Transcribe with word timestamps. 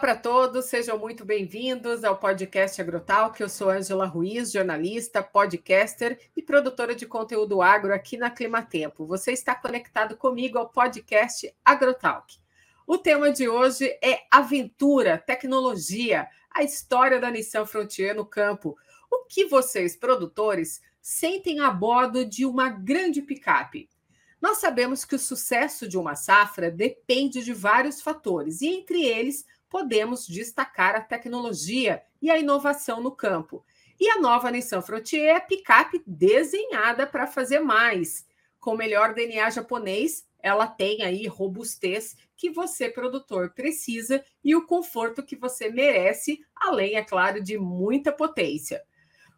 Para 0.00 0.14
todos, 0.14 0.66
sejam 0.66 0.96
muito 0.96 1.24
bem-vindos 1.24 2.04
ao 2.04 2.16
podcast 2.16 2.80
Agrotalk. 2.80 3.40
Eu 3.40 3.48
sou 3.48 3.68
Ângela 3.68 4.06
Ruiz, 4.06 4.52
jornalista, 4.52 5.24
podcaster 5.24 6.20
e 6.36 6.42
produtora 6.42 6.94
de 6.94 7.04
conteúdo 7.04 7.60
agro 7.60 7.92
aqui 7.92 8.16
na 8.16 8.30
Climatempo. 8.30 9.04
Você 9.06 9.32
está 9.32 9.56
conectado 9.56 10.16
comigo 10.16 10.56
ao 10.56 10.68
podcast 10.68 11.52
Agrotalk. 11.64 12.36
O 12.86 12.96
tema 12.96 13.32
de 13.32 13.48
hoje 13.48 13.86
é 14.00 14.20
aventura, 14.30 15.18
tecnologia, 15.18 16.28
a 16.48 16.62
história 16.62 17.18
da 17.18 17.28
Nissan 17.28 17.66
Frontier 17.66 18.14
no 18.14 18.24
campo. 18.24 18.76
O 19.10 19.24
que 19.24 19.46
vocês, 19.46 19.96
produtores, 19.96 20.80
sentem 21.02 21.58
a 21.58 21.72
bordo 21.72 22.24
de 22.24 22.46
uma 22.46 22.68
grande 22.68 23.20
picape? 23.20 23.90
Nós 24.40 24.58
sabemos 24.58 25.04
que 25.04 25.16
o 25.16 25.18
sucesso 25.18 25.88
de 25.88 25.98
uma 25.98 26.14
safra 26.14 26.70
depende 26.70 27.42
de 27.42 27.52
vários 27.52 28.00
fatores, 28.00 28.60
e 28.60 28.68
entre 28.68 29.04
eles 29.04 29.44
podemos 29.68 30.26
destacar 30.26 30.94
a 30.94 31.00
tecnologia 31.00 32.02
e 32.20 32.30
a 32.30 32.38
inovação 32.38 33.00
no 33.00 33.10
campo. 33.10 33.64
E 34.00 34.08
a 34.08 34.20
nova 34.20 34.50
Nissan 34.50 34.80
Frontier 34.80 35.24
é 35.24 35.36
a 35.36 35.40
picape 35.40 36.02
desenhada 36.06 37.06
para 37.06 37.26
fazer 37.26 37.60
mais. 37.60 38.26
Com 38.60 38.76
melhor 38.76 39.14
DNA 39.14 39.50
japonês, 39.50 40.26
ela 40.40 40.66
tem 40.66 41.02
aí 41.02 41.26
robustez 41.26 42.16
que 42.36 42.50
você, 42.50 42.88
produtor, 42.88 43.50
precisa 43.50 44.24
e 44.42 44.54
o 44.54 44.66
conforto 44.66 45.22
que 45.22 45.36
você 45.36 45.68
merece, 45.68 46.40
além, 46.54 46.94
é 46.94 47.02
claro, 47.02 47.42
de 47.42 47.58
muita 47.58 48.12
potência. 48.12 48.82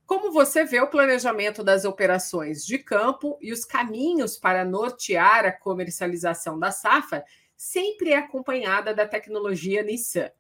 Como 0.06 0.32
você 0.32 0.64
vê 0.64 0.80
o 0.80 0.88
planejamento 0.88 1.62
das 1.62 1.84
operações 1.84 2.66
de 2.66 2.78
campo 2.78 3.38
e 3.40 3.52
os 3.52 3.65
caminhos 3.65 4.37
para 4.37 4.65
nortear 4.65 5.46
a 5.46 5.52
comercialização 5.52 6.59
da 6.59 6.70
safra 6.70 7.24
sempre 7.60 8.12
é 8.12 8.16
acompanhada 8.16 8.94
da 8.94 9.06
tecnologia 9.06 9.82
Nissan. 9.82 10.30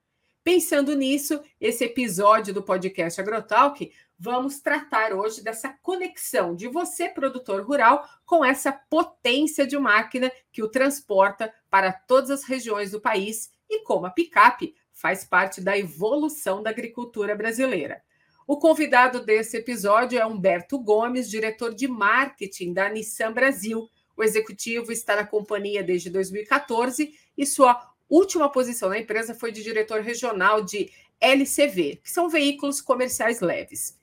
Pensando 0.42 0.96
nisso, 0.96 1.38
esse 1.60 1.84
episódio 1.84 2.54
do 2.54 2.62
podcast 2.62 3.20
Agrotalk, 3.20 3.92
vamos 4.18 4.60
tratar 4.60 5.12
hoje 5.12 5.44
dessa 5.44 5.68
conexão 5.82 6.56
de 6.56 6.66
você, 6.66 7.10
produtor 7.10 7.62
rural, 7.62 8.08
com 8.24 8.42
essa 8.42 8.72
potência 8.72 9.66
de 9.66 9.78
máquina 9.78 10.32
que 10.50 10.62
o 10.62 10.70
transporta 10.70 11.52
para 11.68 11.92
todas 11.92 12.30
as 12.30 12.44
regiões 12.44 12.92
do 12.92 13.02
país 13.02 13.50
e 13.68 13.84
como 13.84 14.06
a 14.06 14.10
picape 14.10 14.74
faz 14.90 15.22
parte 15.22 15.60
da 15.60 15.76
evolução 15.76 16.62
da 16.62 16.70
agricultura 16.70 17.36
brasileira. 17.36 18.02
O 18.46 18.56
convidado 18.56 19.22
desse 19.22 19.58
episódio 19.58 20.18
é 20.18 20.24
Humberto 20.24 20.78
Gomes, 20.78 21.28
diretor 21.28 21.74
de 21.74 21.86
marketing 21.86 22.72
da 22.72 22.88
Nissan 22.88 23.30
Brasil 23.30 23.90
o 24.20 24.22
executivo 24.22 24.92
está 24.92 25.16
na 25.16 25.26
companhia 25.26 25.82
desde 25.82 26.10
2014 26.10 27.14
e 27.38 27.46
sua 27.46 27.90
última 28.06 28.50
posição 28.50 28.90
na 28.90 28.98
empresa 28.98 29.34
foi 29.34 29.50
de 29.50 29.62
diretor 29.62 30.02
regional 30.02 30.62
de 30.62 30.90
LCV, 31.18 32.00
que 32.04 32.10
são 32.10 32.28
veículos 32.28 32.82
comerciais 32.82 33.40
leves. 33.40 33.98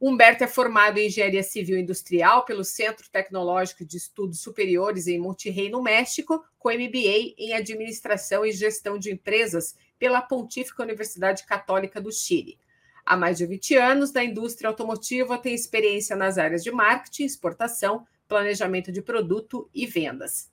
Humberto 0.00 0.44
é 0.44 0.46
formado 0.46 0.98
em 0.98 1.08
Engenharia 1.08 1.42
Civil 1.42 1.76
Industrial 1.76 2.44
pelo 2.44 2.62
Centro 2.62 3.10
Tecnológico 3.10 3.84
de 3.84 3.96
Estudos 3.96 4.40
Superiores 4.40 5.08
em 5.08 5.18
Monterrey, 5.18 5.68
no 5.68 5.82
México, 5.82 6.44
com 6.56 6.70
MBA 6.70 7.34
em 7.36 7.52
Administração 7.52 8.46
e 8.46 8.52
Gestão 8.52 8.96
de 8.96 9.10
Empresas 9.10 9.74
pela 9.98 10.22
Pontífica 10.22 10.84
Universidade 10.84 11.44
Católica 11.44 12.00
do 12.00 12.12
Chile. 12.12 12.56
Há 13.04 13.16
mais 13.16 13.36
de 13.36 13.46
20 13.46 13.74
anos, 13.74 14.12
na 14.12 14.22
indústria 14.22 14.68
automotiva, 14.68 15.36
tem 15.36 15.52
experiência 15.52 16.14
nas 16.14 16.38
áreas 16.38 16.62
de 16.62 16.70
marketing, 16.70 17.24
exportação, 17.24 18.06
planejamento 18.30 18.92
de 18.92 19.02
produto 19.02 19.68
e 19.74 19.86
vendas. 19.86 20.48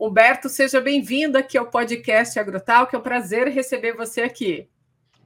Humberto, 0.00 0.48
seja 0.48 0.80
bem-vindo 0.80 1.36
aqui 1.36 1.58
ao 1.58 1.66
podcast 1.66 2.38
Agrotal, 2.38 2.86
que 2.86 2.96
é 2.96 2.98
um 2.98 3.02
prazer 3.02 3.48
receber 3.48 3.92
você 3.92 4.22
aqui. 4.22 4.66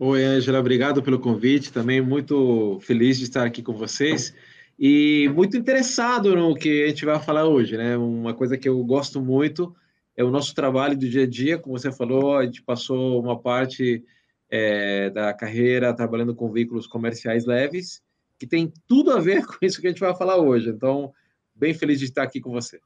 Oi, 0.00 0.24
Angela, 0.24 0.58
obrigado 0.58 1.00
pelo 1.00 1.20
convite. 1.20 1.72
Também 1.72 2.00
muito 2.00 2.80
feliz 2.80 3.18
de 3.18 3.24
estar 3.24 3.46
aqui 3.46 3.62
com 3.62 3.72
vocês 3.72 4.34
e 4.76 5.30
muito 5.32 5.56
interessado 5.56 6.34
no 6.34 6.56
que 6.56 6.82
a 6.82 6.88
gente 6.88 7.04
vai 7.04 7.20
falar 7.20 7.46
hoje, 7.46 7.76
né? 7.76 7.96
Uma 7.96 8.34
coisa 8.34 8.58
que 8.58 8.68
eu 8.68 8.82
gosto 8.82 9.22
muito 9.22 9.72
é 10.16 10.24
o 10.24 10.30
nosso 10.30 10.56
trabalho 10.56 10.98
do 10.98 11.08
dia 11.08 11.22
a 11.22 11.28
dia. 11.28 11.56
Como 11.56 11.78
você 11.78 11.92
falou, 11.92 12.36
a 12.36 12.44
gente 12.44 12.62
passou 12.62 13.22
uma 13.22 13.38
parte 13.38 14.02
é, 14.50 15.08
da 15.10 15.32
carreira 15.32 15.94
trabalhando 15.94 16.34
com 16.34 16.50
veículos 16.50 16.88
comerciais 16.88 17.46
leves, 17.46 18.02
que 18.40 18.46
tem 18.46 18.72
tudo 18.88 19.12
a 19.12 19.20
ver 19.20 19.46
com 19.46 19.58
isso 19.62 19.80
que 19.80 19.86
a 19.86 19.90
gente 19.90 20.00
vai 20.00 20.16
falar 20.16 20.38
hoje. 20.38 20.68
Então, 20.68 21.12
bem 21.54 21.74
feliz 21.74 21.98
de 21.98 22.06
estar 22.06 22.22
aqui 22.22 22.40
com 22.40 22.50
você. 22.50 22.80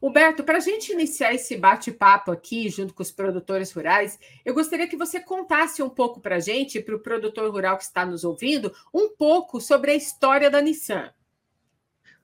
Humberto, 0.00 0.44
para 0.44 0.58
a 0.58 0.60
gente 0.60 0.92
iniciar 0.92 1.34
esse 1.34 1.56
bate-papo 1.56 2.30
aqui, 2.30 2.68
junto 2.68 2.92
com 2.92 3.02
os 3.02 3.10
produtores 3.10 3.72
rurais, 3.72 4.18
eu 4.44 4.52
gostaria 4.52 4.86
que 4.86 4.96
você 4.96 5.18
contasse 5.18 5.82
um 5.82 5.88
pouco 5.88 6.20
para 6.20 6.36
a 6.36 6.40
gente, 6.40 6.80
para 6.80 6.94
o 6.94 7.00
produtor 7.00 7.50
rural 7.50 7.78
que 7.78 7.84
está 7.84 8.04
nos 8.04 8.22
ouvindo, 8.22 8.72
um 8.92 9.08
pouco 9.16 9.60
sobre 9.60 9.90
a 9.90 9.94
história 9.94 10.50
da 10.50 10.60
Nissan. 10.60 11.10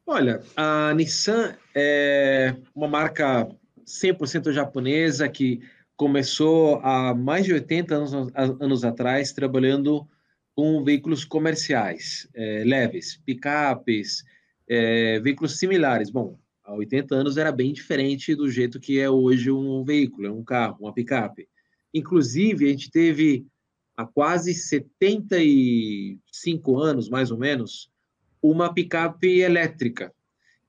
Olha, 0.06 0.42
a 0.56 0.92
Nissan 0.94 1.56
é 1.74 2.54
uma 2.74 2.88
marca 2.88 3.48
100% 3.86 4.52
japonesa 4.52 5.28
que 5.28 5.60
começou 5.96 6.80
há 6.82 7.14
mais 7.14 7.44
de 7.44 7.52
80 7.54 7.94
anos, 7.94 8.12
anos 8.34 8.84
atrás 8.84 9.32
trabalhando 9.32 10.06
com 10.54 10.84
veículos 10.84 11.24
comerciais 11.24 12.28
é, 12.34 12.64
leves, 12.66 13.16
picapes, 13.24 14.24
é, 14.72 15.20
veículos 15.20 15.58
similares. 15.58 16.08
Bom, 16.08 16.38
há 16.64 16.72
80 16.72 17.14
anos 17.14 17.36
era 17.36 17.52
bem 17.52 17.74
diferente 17.74 18.34
do 18.34 18.50
jeito 18.50 18.80
que 18.80 18.98
é 18.98 19.10
hoje 19.10 19.50
um 19.50 19.84
veículo, 19.84 20.32
um 20.32 20.42
carro, 20.42 20.78
uma 20.80 20.94
picape. 20.94 21.46
Inclusive, 21.92 22.64
a 22.64 22.68
gente 22.68 22.90
teve 22.90 23.46
há 23.94 24.06
quase 24.06 24.54
75 24.54 26.78
anos, 26.78 27.10
mais 27.10 27.30
ou 27.30 27.36
menos, 27.36 27.90
uma 28.40 28.72
picape 28.72 29.40
elétrica, 29.40 30.10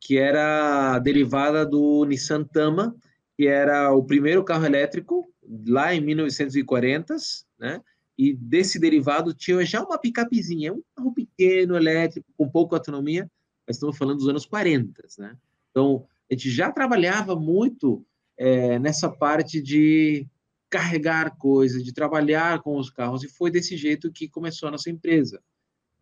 que 0.02 0.18
era 0.18 1.00
derivada 1.00 1.66
do 1.66 2.04
Nissan 2.04 2.44
Tama, 2.44 2.94
que 3.38 3.48
era 3.48 3.94
o 3.94 4.04
primeiro 4.04 4.44
carro 4.44 4.66
elétrico 4.66 5.26
lá 5.66 5.96
em 5.96 6.02
1940, 6.02 7.16
né? 7.58 7.80
E 8.18 8.34
desse 8.34 8.78
derivado 8.80 9.34
tinha 9.34 9.66
já 9.66 9.82
uma 9.82 9.98
picapezinha, 9.98 10.74
um 10.74 10.84
carro 10.94 11.14
pequeno, 11.14 11.78
elétrico, 11.78 12.28
com 12.38 12.50
pouca 12.50 12.76
autonomia, 12.76 13.32
mas 13.66 13.78
estamos 13.78 13.98
falando 13.98 14.18
dos 14.18 14.28
anos 14.28 14.46
40, 14.46 15.04
né? 15.18 15.38
Então, 15.72 16.06
a 16.30 16.34
gente 16.34 16.50
já 16.50 16.72
trabalhava 16.72 17.36
muito 17.36 18.06
é, 18.38 18.78
nessa 18.80 19.10
parte 19.10 19.62
de 19.62 20.28
carregar 20.70 21.38
coisas, 21.38 21.84
de 21.84 21.94
trabalhar 21.94 22.62
com 22.62 22.78
os 22.78 22.90
carros, 22.90 23.24
e 23.24 23.30
foi 23.30 23.52
desse 23.52 23.78
jeito 23.78 24.12
que 24.12 24.28
começou 24.28 24.68
a 24.68 24.72
nossa 24.72 24.90
empresa. 24.90 25.42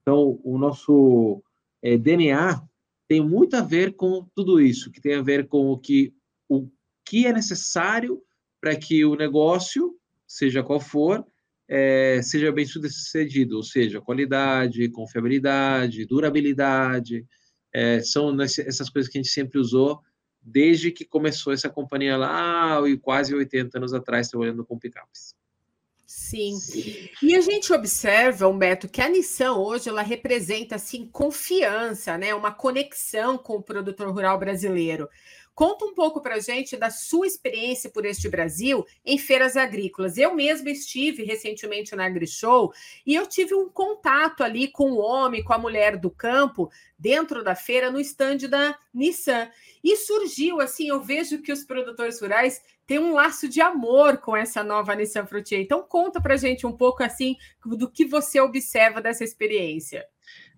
Então, 0.02 0.40
o 0.44 0.58
nosso 0.58 1.44
é, 1.82 1.98
DNA 1.98 2.62
tem 3.08 3.22
muito 3.22 3.56
a 3.56 3.62
ver 3.62 3.94
com 3.96 4.26
tudo 4.34 4.62
isso, 4.62 4.90
que 4.90 5.02
tem 5.02 5.16
a 5.16 5.22
ver 5.22 5.48
com 5.48 5.70
o 5.72 5.78
que, 5.78 6.14
o 6.48 6.70
que 7.04 7.28
é 7.28 7.34
necessário 7.34 8.22
para 8.62 8.76
que 8.76 9.04
o 9.04 9.16
negócio, 9.16 9.96
seja 10.26 10.64
qual 10.64 10.80
for, 10.80 11.26
é, 11.68 12.22
seja 12.22 12.52
bem 12.52 12.66
sucedido, 12.66 13.58
ou 13.58 13.64
seja, 13.64 14.00
qualidade, 14.00 14.90
confiabilidade, 14.90 16.06
durabilidade, 16.06 17.26
é, 17.74 18.02
são 18.02 18.36
essas 18.42 18.90
coisas 18.90 19.12
que 19.12 19.18
a 19.18 19.22
gente 19.22 19.32
sempre 19.32 19.60
usou 19.60 20.02
desde 20.42 20.92
que 20.92 21.06
começou 21.06 21.54
essa 21.54 21.70
companhia 21.70 22.18
lá, 22.18 22.82
e 22.88 22.98
quase 22.98 23.34
80 23.34 23.78
anos 23.78 23.94
atrás, 23.94 24.28
trabalhando 24.28 24.66
com 24.66 24.80
picapes. 24.80 25.36
Sim. 26.06 26.58
Sim. 26.58 27.10
E 27.22 27.36
a 27.36 27.42
gente 27.42 27.72
observa, 27.72 28.48
Humberto, 28.48 28.90
que 28.90 29.02
a 29.02 29.08
Nissan 29.08 29.54
hoje 29.54 29.88
ela 29.88 30.02
representa 30.02 30.76
assim 30.76 31.08
confiança, 31.08 32.18
né? 32.18 32.36
Uma 32.36 32.52
conexão 32.52 33.38
com 33.38 33.54
o 33.54 33.64
produtor 33.64 34.12
rural 34.12 34.38
brasileiro. 34.38 35.08
Conta 35.54 35.86
um 35.86 35.94
pouco 35.94 36.22
para 36.22 36.40
gente 36.40 36.78
da 36.78 36.90
sua 36.90 37.28
experiência 37.28 37.90
por 37.90 38.06
este 38.06 38.30
Brasil 38.30 38.86
em 39.06 39.18
feiras 39.18 39.58
agrícolas. 39.58 40.18
Eu 40.18 40.34
mesma 40.34 40.70
estive 40.70 41.24
recentemente 41.24 41.96
na 41.96 42.06
AgriShow 42.06 42.72
e 43.06 43.14
eu 43.14 43.28
tive 43.28 43.54
um 43.54 43.70
contato 43.70 44.44
ali 44.44 44.70
com 44.70 44.92
o 44.92 45.00
homem, 45.00 45.44
com 45.44 45.54
a 45.54 45.58
mulher 45.58 45.98
do 45.98 46.10
campo, 46.10 46.72
dentro 46.98 47.44
da 47.44 47.54
feira, 47.54 47.92
no 47.92 48.00
estande 48.00 48.48
da 48.48 48.78
Nissan. 48.94 49.50
E 49.84 49.98
surgiu, 49.98 50.62
assim, 50.62 50.88
eu 50.88 51.02
vejo 51.02 51.42
que 51.42 51.52
os 51.52 51.64
produtores 51.64 52.22
rurais 52.22 52.62
têm 52.88 53.00
um 53.00 53.14
laço 53.14 53.50
de 53.50 53.60
amor 53.62 54.18
com 54.18 54.36
essa 54.36 54.64
nova 54.64 54.96
Nissan 54.96 55.26
Frontier. 55.26 55.62
Então, 55.62 55.82
conta 55.82 56.22
para 56.22 56.38
gente 56.38 56.66
um 56.66 56.72
pouco, 56.72 57.04
assim, 57.04 57.36
do 57.66 57.90
que 57.90 58.06
você 58.06 58.40
observa 58.40 59.02
dessa 59.02 59.24
experiência. 59.24 60.06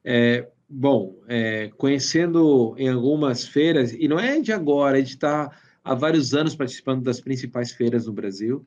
É, 0.04 0.48
Bom, 0.76 1.22
é, 1.28 1.70
conhecendo 1.78 2.74
em 2.80 2.90
algumas 2.90 3.46
feiras, 3.46 3.94
e 3.94 4.08
não 4.08 4.20
é 4.20 4.42
de 4.42 4.52
agora, 4.52 4.98
a 4.98 5.00
gente 5.00 5.12
está 5.12 5.56
há 5.84 5.94
vários 5.94 6.34
anos 6.34 6.56
participando 6.56 7.04
das 7.04 7.22
principais 7.22 7.72
feiras 7.72 8.08
no 8.08 8.12
Brasil, 8.12 8.66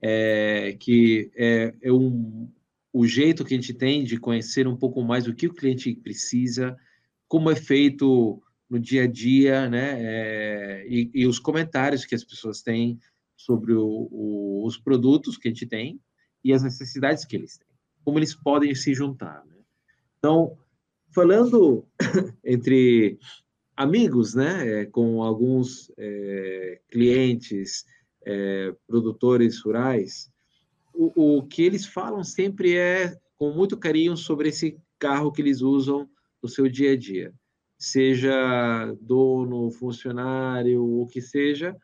é, 0.00 0.76
que 0.78 1.32
é, 1.34 1.74
é 1.82 1.92
um, 1.92 2.48
o 2.92 3.04
jeito 3.08 3.44
que 3.44 3.54
a 3.54 3.56
gente 3.56 3.74
tem 3.74 4.04
de 4.04 4.20
conhecer 4.20 4.68
um 4.68 4.76
pouco 4.76 5.02
mais 5.02 5.26
o 5.26 5.34
que 5.34 5.48
o 5.48 5.52
cliente 5.52 5.92
precisa, 5.96 6.76
como 7.26 7.50
é 7.50 7.56
feito 7.56 8.40
no 8.70 8.78
dia 8.78 9.02
a 9.02 9.06
dia, 9.08 9.68
né? 9.68 9.96
É, 9.98 10.86
e, 10.88 11.10
e, 11.12 11.26
os 11.26 11.40
comentários 11.40 12.04
que 12.04 12.14
as 12.14 12.22
pessoas 12.22 12.62
têm 12.62 13.00
sobre 13.36 13.72
o, 13.72 14.08
o, 14.12 14.64
os 14.64 14.78
produtos 14.78 15.36
que 15.36 15.48
a 15.48 15.50
gente 15.50 15.66
tem. 15.66 16.00
e 16.44 16.52
as 16.52 16.62
necessidades 16.62 17.24
que 17.24 17.34
eles 17.34 17.58
têm, 17.58 17.66
como 18.04 18.16
eles 18.16 18.32
podem 18.32 18.72
se 18.76 18.94
juntar. 18.94 19.44
Né? 19.44 19.56
Então, 20.18 20.56
falando 21.14 21.86
entre 22.44 23.18
amigos, 23.76 24.34
né, 24.34 24.80
é, 24.80 24.86
com 24.86 25.22
alguns 25.22 25.92
é, 25.96 26.80
clientes, 26.90 27.84
é, 28.26 28.74
produtores 28.86 29.60
rurais, 29.60 30.30
o, 30.92 31.38
o, 31.38 31.42
que 31.44 31.62
eles 31.62 31.86
falam 31.86 32.24
sempre 32.24 32.76
é 32.76 33.16
com 33.36 33.52
muito 33.52 33.76
carinho 33.76 34.16
sobre 34.16 34.48
esse 34.48 34.76
carro 34.98 35.30
que 35.30 35.40
eles 35.40 35.60
usam 35.60 36.08
no 36.42 36.48
seu 36.48 36.68
dia 36.68 36.92
a 36.92 36.96
dia, 36.96 37.32
seja 37.78 38.92
dono, 39.00 39.70
funcionário, 39.70 40.84
o 40.84 41.06
que 41.06 41.20
seja, 41.20 41.76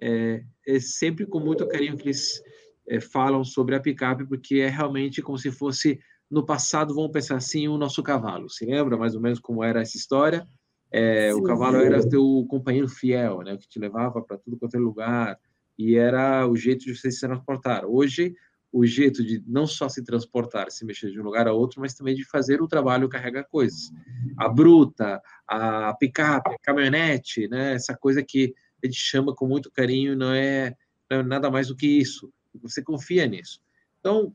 é, 0.00 0.42
é 0.66 0.80
sempre 0.80 1.26
com 1.26 1.38
muito 1.38 1.66
carinho 1.68 1.96
que 1.96 2.08
eles 2.08 2.42
é, 2.88 3.00
falam 3.00 3.44
sobre 3.44 3.76
a 3.76 3.80
picape, 3.80 4.26
porque 4.26 4.56
é 4.56 4.68
realmente 4.68 5.22
como 5.22 5.38
se 5.38 5.50
fosse 5.50 6.00
no 6.30 6.44
passado, 6.44 6.94
vamos 6.94 7.12
pensar 7.12 7.36
assim, 7.36 7.68
o 7.68 7.78
nosso 7.78 8.02
cavalo. 8.02 8.48
Se 8.50 8.64
lembra 8.64 8.96
mais 8.96 9.14
ou 9.14 9.20
menos 9.20 9.38
como 9.38 9.62
era 9.62 9.80
essa 9.80 9.96
história? 9.96 10.46
É, 10.90 11.34
o 11.34 11.42
cavalo 11.42 11.78
era 11.78 12.08
teu 12.08 12.46
companheiro 12.48 12.88
fiel, 12.88 13.42
né, 13.42 13.56
que 13.56 13.68
te 13.68 13.78
levava 13.78 14.22
para 14.22 14.38
tudo 14.38 14.56
quanto 14.56 14.76
é 14.76 14.80
lugar 14.80 15.38
e 15.78 15.96
era 15.96 16.46
o 16.46 16.56
jeito 16.56 16.84
de 16.84 16.96
você 16.96 17.10
se 17.10 17.20
transportar. 17.20 17.84
Hoje 17.84 18.34
o 18.72 18.84
jeito 18.84 19.24
de 19.24 19.42
não 19.46 19.66
só 19.66 19.88
se 19.88 20.04
transportar, 20.04 20.70
se 20.70 20.84
mexer 20.84 21.10
de 21.10 21.20
um 21.20 21.24
lugar 21.24 21.48
a 21.48 21.52
outro, 21.52 21.80
mas 21.80 21.94
também 21.94 22.14
de 22.14 22.24
fazer 22.28 22.60
o 22.60 22.68
trabalho 22.68 23.08
carregar 23.08 23.44
coisas. 23.44 23.90
A 24.36 24.48
bruta, 24.48 25.20
a 25.48 25.94
picape, 25.94 26.50
a 26.50 26.58
caminhonete, 26.58 27.48
né? 27.48 27.74
Essa 27.74 27.96
coisa 27.96 28.22
que 28.22 28.54
a 28.82 28.86
gente 28.86 28.98
chama 28.98 29.34
com 29.34 29.46
muito 29.46 29.70
carinho 29.70 30.14
não 30.14 30.32
é, 30.32 30.74
não 31.10 31.20
é 31.20 31.22
nada 31.22 31.50
mais 31.50 31.68
do 31.68 31.76
que 31.76 31.86
isso. 31.86 32.30
Você 32.62 32.82
confia 32.82 33.26
nisso. 33.26 33.60
Então, 34.00 34.34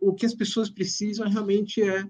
o 0.00 0.14
que 0.14 0.26
as 0.26 0.34
pessoas 0.34 0.70
precisam 0.70 1.28
realmente 1.28 1.82
é 1.82 2.04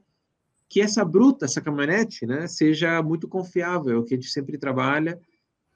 que 0.69 0.81
essa 0.81 1.05
bruta, 1.05 1.45
essa 1.45 1.61
caminhonete, 1.61 2.27
né, 2.27 2.47
seja 2.47 3.03
muito 3.03 3.29
confiável, 3.29 4.01
é 4.01 4.05
que 4.07 4.15
a 4.15 4.17
gente 4.17 4.31
sempre 4.31 4.57
trabalha 4.57 5.21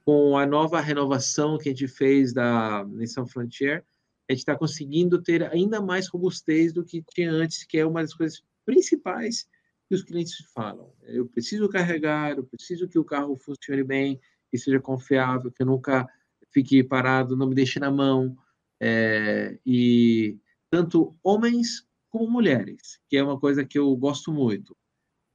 com 0.03 0.37
a 0.37 0.45
nova 0.45 0.79
renovação 0.79 1.57
que 1.57 1.69
a 1.69 1.71
gente 1.71 1.87
fez 1.87 2.33
da 2.33 2.83
Nissan 2.85 3.25
Frontier, 3.25 3.85
a 4.29 4.33
gente 4.33 4.39
está 4.39 4.55
conseguindo 4.55 5.21
ter 5.21 5.43
ainda 5.51 5.81
mais 5.81 6.07
robustez 6.07 6.73
do 6.73 6.83
que 6.83 7.03
tinha 7.13 7.31
antes, 7.31 7.63
que 7.63 7.77
é 7.77 7.85
uma 7.85 8.01
das 8.01 8.13
coisas 8.13 8.43
principais 8.65 9.47
que 9.87 9.95
os 9.95 10.03
clientes 10.03 10.35
falam. 10.53 10.91
Eu 11.03 11.25
preciso 11.27 11.69
carregar, 11.69 12.35
eu 12.35 12.43
preciso 12.43 12.87
que 12.87 12.99
o 12.99 13.05
carro 13.05 13.35
funcione 13.37 13.83
bem, 13.83 14.19
que 14.49 14.57
seja 14.57 14.79
confiável, 14.79 15.51
que 15.51 15.61
eu 15.61 15.67
nunca 15.67 16.07
fique 16.51 16.83
parado, 16.83 17.37
não 17.37 17.47
me 17.47 17.55
deixe 17.55 17.79
na 17.79 17.91
mão. 17.91 18.35
É, 18.79 19.57
e 19.65 20.37
tanto 20.69 21.15
homens 21.23 21.87
como 22.09 22.29
mulheres, 22.29 22.99
que 23.09 23.17
é 23.17 23.23
uma 23.23 23.39
coisa 23.39 23.65
que 23.65 23.77
eu 23.77 23.95
gosto 23.95 24.31
muito. 24.31 24.75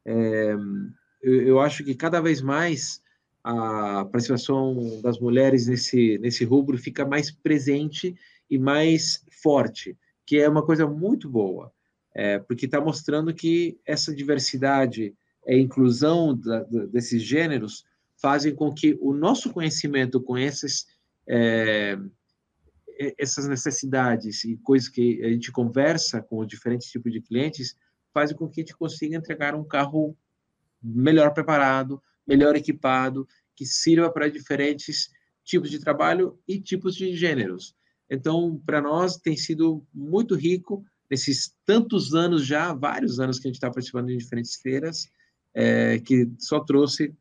É, 0.05 0.55
eu, 1.23 1.43
eu 1.43 1.61
acho 1.61 1.85
que 1.85 1.95
cada 1.95 2.21
vez 2.21 2.41
mais 2.41 3.01
a 3.45 4.05
participação 4.05 5.01
das 5.03 5.19
mulheres 5.19 5.67
nesse, 5.67 6.19
nesse 6.19 6.45
rubro 6.45 6.79
fica 6.79 7.05
mais 7.05 7.31
presente 7.31 8.15
e 8.49 8.59
mais 8.59 9.25
forte, 9.43 9.97
que 10.25 10.39
é 10.39 10.49
uma 10.49 10.65
coisa 10.65 10.87
muito 10.87 11.29
boa, 11.29 11.73
é, 12.15 12.39
porque 12.39 12.67
está 12.67 12.81
mostrando 12.81 13.35
que 13.35 13.81
essa 13.85 14.15
diversidade 14.15 15.15
e 15.47 15.59
inclusão 15.59 16.37
da, 16.37 16.63
da, 16.63 16.87
desses 16.87 17.23
gêneros 17.23 17.85
fazem 18.21 18.55
com 18.55 18.73
que 18.73 18.97
o 19.01 19.13
nosso 19.13 19.53
conhecimento 19.53 20.21
com 20.21 20.39
esses, 20.39 20.87
é, 21.27 21.99
essas 23.19 23.47
necessidades 23.47 24.45
e 24.45 24.57
coisas 24.59 24.89
que 24.89 25.23
a 25.25 25.29
gente 25.29 25.51
conversa 25.51 26.23
com 26.23 26.39
os 26.39 26.47
diferentes 26.47 26.89
tipos 26.89 27.13
de 27.13 27.21
clientes 27.21 27.77
fazem 28.13 28.37
com 28.37 28.49
que 28.49 28.61
a 28.61 28.65
gente 28.65 28.77
consiga 28.77 29.17
entregar 29.17 29.55
um 29.55 29.65
carro 29.65 30.17
melhor 30.83 31.33
preparado, 31.33 32.03
melhor 32.27 32.57
equipado, 32.57 33.27
que 33.55 33.65
sirva 33.65 34.11
para 34.11 34.29
diferentes 34.29 35.11
tipos 35.45 35.71
de 35.71 35.79
trabalho 35.79 36.39
e 36.47 36.61
tipos 36.61 36.95
de 36.95 37.15
gêneros. 37.17 37.75
Então, 38.09 38.61
para 38.65 38.81
nós 38.81 39.17
tem 39.17 39.37
sido 39.37 39.85
muito 39.93 40.35
rico 40.35 40.85
nesses 41.11 41.55
tantos 41.65 42.15
anos 42.15 42.47
já, 42.47 42.73
vários 42.73 43.21
anos 43.21 43.39
que 43.39 43.47
a 43.47 43.49
gente 43.49 43.57
está 43.57 43.71
participando 43.71 44.07
de 44.07 44.17
diferentes 44.17 44.57
feiras, 44.57 45.11
é, 45.55 45.99
que 45.99 46.31
só 46.39 46.61
trouxe 46.61 47.15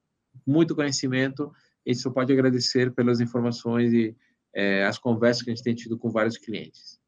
muito 0.46 0.76
conhecimento. 0.76 1.52
A 1.86 1.90
gente 1.90 2.02
só 2.02 2.10
pode 2.10 2.32
agradecer 2.32 2.92
pelas 2.94 3.20
informações 3.20 3.94
e 3.94 4.16
é, 4.54 4.86
as 4.86 4.98
conversas 4.98 5.44
que 5.44 5.52
a 5.52 5.56
gente 5.56 5.64
tem 5.64 5.76
tido 5.76 5.98
com 5.98 6.10
vários 6.10 6.38
clientes. 6.38 7.00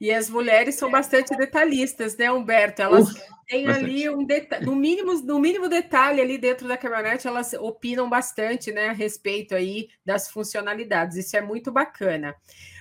E 0.00 0.12
as 0.12 0.30
mulheres 0.30 0.76
são 0.76 0.90
bastante 0.90 1.36
detalhistas, 1.36 2.16
né, 2.16 2.30
Humberto? 2.30 2.80
Elas 2.80 3.10
Uf, 3.10 3.20
têm 3.48 3.66
bastante. 3.66 3.84
ali 3.84 4.08
um 4.08 4.24
detalhe, 4.24 4.64
no 4.64 4.76
mínimo, 4.76 5.12
no 5.22 5.40
mínimo 5.40 5.68
detalhe 5.68 6.20
ali 6.20 6.38
dentro 6.38 6.68
da 6.68 6.76
caminhonete, 6.76 7.26
elas 7.26 7.52
opinam 7.54 8.08
bastante, 8.08 8.70
né, 8.70 8.88
a 8.88 8.92
respeito 8.92 9.56
aí 9.56 9.88
das 10.04 10.30
funcionalidades. 10.30 11.16
Isso 11.16 11.36
é 11.36 11.40
muito 11.40 11.72
bacana. 11.72 12.36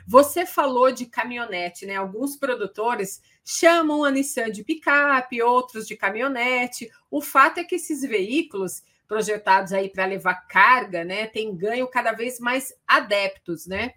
Você 0.06 0.46
falou 0.46 0.92
de 0.92 1.06
caminhonete, 1.08 1.86
né? 1.86 1.96
Alguns 1.96 2.38
produtores 2.38 3.20
chamam 3.44 4.06
a 4.06 4.12
Nissan 4.12 4.52
de 4.52 4.64
picape, 4.64 5.42
outros 5.42 5.86
de 5.86 5.98
caminhonete. 5.98 6.90
O 7.12 7.20
fato 7.20 7.60
é 7.60 7.64
que 7.64 7.76
esses 7.76 8.02
veículos 8.02 8.84
projetados 9.08 9.74
aí 9.74 9.90
para 9.90 10.06
levar 10.06 10.48
carga, 10.48 11.04
né, 11.04 11.28
têm 11.28 11.56
ganho 11.56 11.88
cada 11.88 12.12
vez 12.12 12.40
mais 12.40 12.74
adeptos, 12.86 13.66
né? 13.66 13.94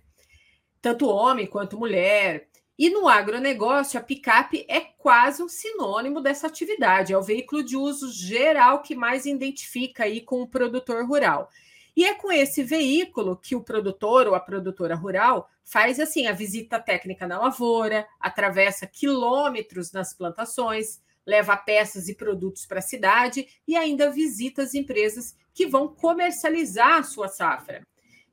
Tanto 0.81 1.09
homem 1.09 1.47
quanto 1.47 1.79
mulher. 1.79 2.49
E 2.79 2.89
no 2.89 3.09
agronegócio, 3.09 4.01
a 4.01 4.03
picape 4.03 4.65
é 4.67 4.81
quase 4.81 5.43
um 5.43 5.49
sinônimo 5.49 6.21
dessa 6.23 6.47
atividade, 6.47 7.13
é 7.13 7.19
o 7.19 7.23
veículo 7.23 7.63
de 7.63 7.77
uso 7.77 8.11
geral 8.11 8.81
que 8.81 8.95
mais 8.95 9.27
identifica 9.27 10.05
aí 10.05 10.23
com 10.23 10.41
o 10.41 10.49
produtor 10.49 11.05
rural. 11.05 11.51
E 11.95 12.05
é 12.05 12.15
com 12.15 12.33
esse 12.33 12.63
veículo 12.63 13.37
que 13.37 13.55
o 13.55 13.63
produtor 13.63 14.27
ou 14.27 14.35
a 14.35 14.41
produtora 14.41 14.95
rural 14.95 15.51
faz 15.63 16.01
assim 16.01 16.27
a 16.27 16.33
visita 16.33 16.81
técnica 16.81 17.27
na 17.27 17.39
lavoura, 17.39 18.07
atravessa 18.19 18.87
quilômetros 18.87 19.93
nas 19.93 20.15
plantações, 20.15 21.03
leva 21.27 21.57
peças 21.57 22.09
e 22.09 22.15
produtos 22.15 22.67
para 22.67 22.79
a 22.79 22.83
cidade 22.83 23.47
e 23.67 23.77
ainda 23.77 24.11
visita 24.11 24.63
as 24.63 24.75
empresas 24.75 25.35
que 25.55 25.67
vão 25.67 25.89
comercializar 25.89 26.99
a 26.99 27.03
sua 27.03 27.29
safra. 27.29 27.83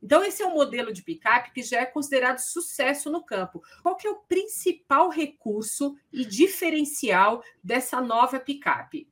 Então, 0.02 0.24
esse 0.24 0.42
é 0.42 0.46
um 0.46 0.54
modelo 0.54 0.92
de 0.92 1.02
picape 1.02 1.52
que 1.52 1.62
já 1.62 1.80
é 1.80 1.86
considerado 1.86 2.38
sucesso 2.38 3.10
no 3.10 3.24
campo. 3.24 3.62
Qual 3.82 3.96
que 3.96 4.06
é 4.06 4.10
o 4.10 4.20
principal 4.28 5.10
recurso 5.10 5.96
e 6.12 6.24
diferencial 6.24 7.42
dessa 7.62 8.00
nova 8.00 8.38
picape? 8.38 9.08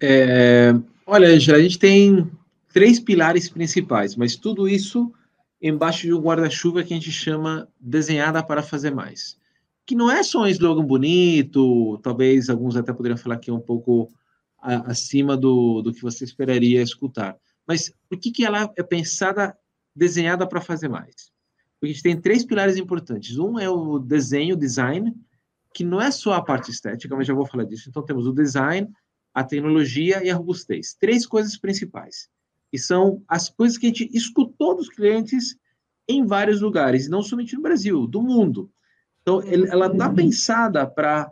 É, 0.00 0.72
olha, 1.06 1.28
Angela, 1.28 1.58
a 1.58 1.62
gente 1.62 1.78
tem 1.78 2.28
três 2.72 2.98
pilares 2.98 3.48
principais, 3.48 4.16
mas 4.16 4.36
tudo 4.36 4.68
isso 4.68 5.12
embaixo 5.60 6.02
de 6.02 6.14
um 6.14 6.20
guarda-chuva 6.20 6.82
que 6.82 6.92
a 6.92 6.96
gente 6.96 7.10
chama 7.10 7.68
desenhada 7.80 8.42
para 8.42 8.62
fazer 8.62 8.92
mais. 8.92 9.36
Que 9.88 9.96
não 9.96 10.10
é 10.10 10.22
só 10.22 10.42
um 10.42 10.46
slogan 10.46 10.84
bonito, 10.84 11.98
talvez 12.02 12.48
alguns 12.48 12.76
até 12.76 12.92
poderiam 12.92 13.16
falar 13.16 13.38
que 13.38 13.50
é 13.50 13.52
um 13.52 13.60
pouco 13.60 14.08
acima 14.60 15.36
do, 15.36 15.82
do 15.82 15.92
que 15.92 16.02
você 16.02 16.24
esperaria 16.24 16.82
escutar. 16.82 17.36
Mas 17.66 17.92
por 18.08 18.18
que, 18.18 18.30
que 18.30 18.44
ela 18.44 18.72
é 18.76 18.82
pensada 18.82 19.56
desenhada 19.98 20.46
para 20.46 20.60
fazer 20.60 20.88
mais. 20.88 21.32
Porque 21.74 21.86
a 21.86 21.88
gente 21.88 22.02
tem 22.02 22.20
três 22.20 22.44
pilares 22.44 22.76
importantes. 22.76 23.36
Um 23.36 23.58
é 23.58 23.68
o 23.68 23.98
desenho, 23.98 24.56
design, 24.56 25.14
que 25.74 25.84
não 25.84 26.00
é 26.00 26.10
só 26.10 26.34
a 26.34 26.42
parte 26.42 26.70
estética, 26.70 27.14
mas 27.16 27.26
já 27.26 27.34
vou 27.34 27.46
falar 27.46 27.64
disso. 27.64 27.88
Então, 27.88 28.04
temos 28.04 28.26
o 28.26 28.32
design, 28.32 28.88
a 29.34 29.42
tecnologia 29.44 30.24
e 30.24 30.30
a 30.30 30.36
robustez. 30.36 30.94
Três 30.94 31.26
coisas 31.26 31.56
principais. 31.56 32.28
E 32.72 32.78
são 32.78 33.22
as 33.28 33.48
coisas 33.48 33.76
que 33.76 33.86
a 33.86 33.88
gente 33.88 34.08
escutou 34.16 34.76
dos 34.76 34.88
clientes 34.88 35.56
em 36.08 36.24
vários 36.24 36.60
lugares, 36.60 37.08
não 37.08 37.22
somente 37.22 37.54
no 37.54 37.62
Brasil, 37.62 38.06
do 38.06 38.22
mundo. 38.22 38.70
Então, 39.28 39.42
ela 39.42 39.88
está 39.88 40.08
pensada 40.08 40.86
para 40.86 41.30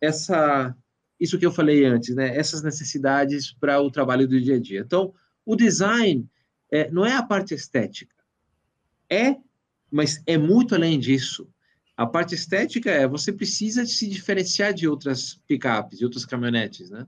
essa 0.00 0.74
isso 1.20 1.38
que 1.38 1.46
eu 1.46 1.52
falei 1.52 1.84
antes, 1.84 2.14
né? 2.14 2.36
Essas 2.36 2.62
necessidades 2.62 3.52
para 3.52 3.80
o 3.80 3.90
trabalho 3.90 4.26
do 4.26 4.40
dia 4.40 4.56
a 4.56 4.60
dia. 4.60 4.80
Então, 4.80 5.12
o 5.44 5.54
design 5.54 6.28
é, 6.70 6.90
não 6.90 7.04
é 7.06 7.14
a 7.14 7.22
parte 7.22 7.54
estética. 7.54 8.14
É, 9.10 9.36
mas 9.90 10.20
é 10.26 10.36
muito 10.36 10.74
além 10.74 10.98
disso. 10.98 11.48
A 11.96 12.06
parte 12.06 12.34
estética 12.34 12.90
é 12.90 13.06
você 13.06 13.32
precisa 13.32 13.84
se 13.86 14.08
diferenciar 14.08 14.72
de 14.72 14.88
outras 14.88 15.40
picapes, 15.46 15.98
de 15.98 16.04
outras 16.04 16.24
caminhonetes, 16.24 16.90
né? 16.90 17.06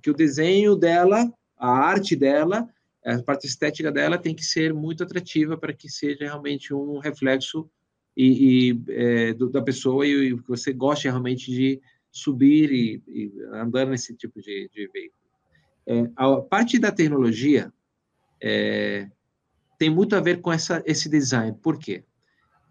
Que 0.00 0.10
o 0.10 0.14
desenho 0.14 0.76
dela, 0.76 1.32
a 1.56 1.68
arte 1.68 2.14
dela, 2.14 2.68
a 3.04 3.20
parte 3.22 3.46
estética 3.48 3.90
dela 3.90 4.16
tem 4.18 4.34
que 4.34 4.44
ser 4.44 4.72
muito 4.72 5.02
atrativa 5.02 5.56
para 5.56 5.72
que 5.72 5.88
seja 5.88 6.24
realmente 6.24 6.72
um 6.72 6.98
reflexo 6.98 7.68
e, 8.16 8.70
e 8.70 8.82
é, 8.88 9.32
do, 9.34 9.48
da 9.50 9.62
pessoa 9.62 10.06
e, 10.06 10.36
que 10.36 10.48
você 10.48 10.72
goste 10.72 11.08
realmente 11.08 11.50
de 11.50 11.80
subir 12.10 12.70
e, 12.70 13.02
e 13.08 13.32
andar 13.52 13.86
nesse 13.86 14.14
tipo 14.14 14.40
de, 14.40 14.68
de 14.72 14.88
veículo. 14.88 15.22
É, 15.86 16.10
a 16.14 16.40
parte 16.40 16.78
da 16.78 16.92
tecnologia, 16.92 17.72
é, 18.40 19.08
tem 19.78 19.90
muito 19.90 20.14
a 20.14 20.20
ver 20.20 20.40
com 20.40 20.52
essa, 20.52 20.82
esse 20.86 21.08
design. 21.08 21.56
Por 21.60 21.78
quê? 21.78 22.04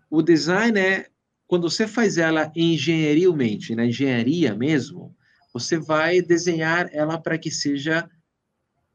O 0.10 0.22
design 0.22 0.80
é 0.80 1.08
quando 1.48 1.70
você 1.70 1.86
faz 1.86 2.18
ela 2.18 2.50
engenherialmente, 2.56 3.76
na 3.76 3.86
engenharia 3.86 4.56
mesmo, 4.56 5.14
você 5.54 5.78
vai 5.78 6.22
desenhar 6.22 6.90
ela 6.94 7.18
para 7.18 7.38
que 7.38 7.52
seja 7.52 8.10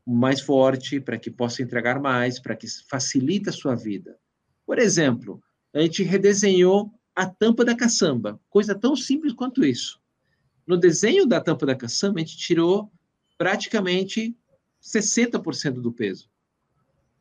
mais 0.06 0.40
forte, 0.40 1.00
para 1.00 1.18
que 1.18 1.30
possa 1.30 1.62
entregar 1.62 2.00
mais, 2.00 2.38
para 2.38 2.56
que 2.56 2.66
facilite 2.88 3.50
a 3.50 3.52
sua 3.52 3.74
vida. 3.74 4.16
Por 4.64 4.78
exemplo, 4.78 5.42
a 5.72 5.80
gente 5.80 6.02
redesenhou 6.02 6.90
a 7.14 7.26
tampa 7.26 7.64
da 7.64 7.74
caçamba, 7.74 8.40
coisa 8.50 8.74
tão 8.74 8.94
simples 8.94 9.32
quanto 9.32 9.64
isso. 9.64 10.00
No 10.66 10.76
desenho 10.76 11.26
da 11.26 11.40
tampa 11.40 11.64
da 11.64 11.74
caçamba, 11.74 12.18
a 12.18 12.22
gente 12.22 12.36
tirou 12.36 12.90
praticamente 13.38 14.36
60% 14.82 15.80
do 15.80 15.92
peso. 15.92 16.28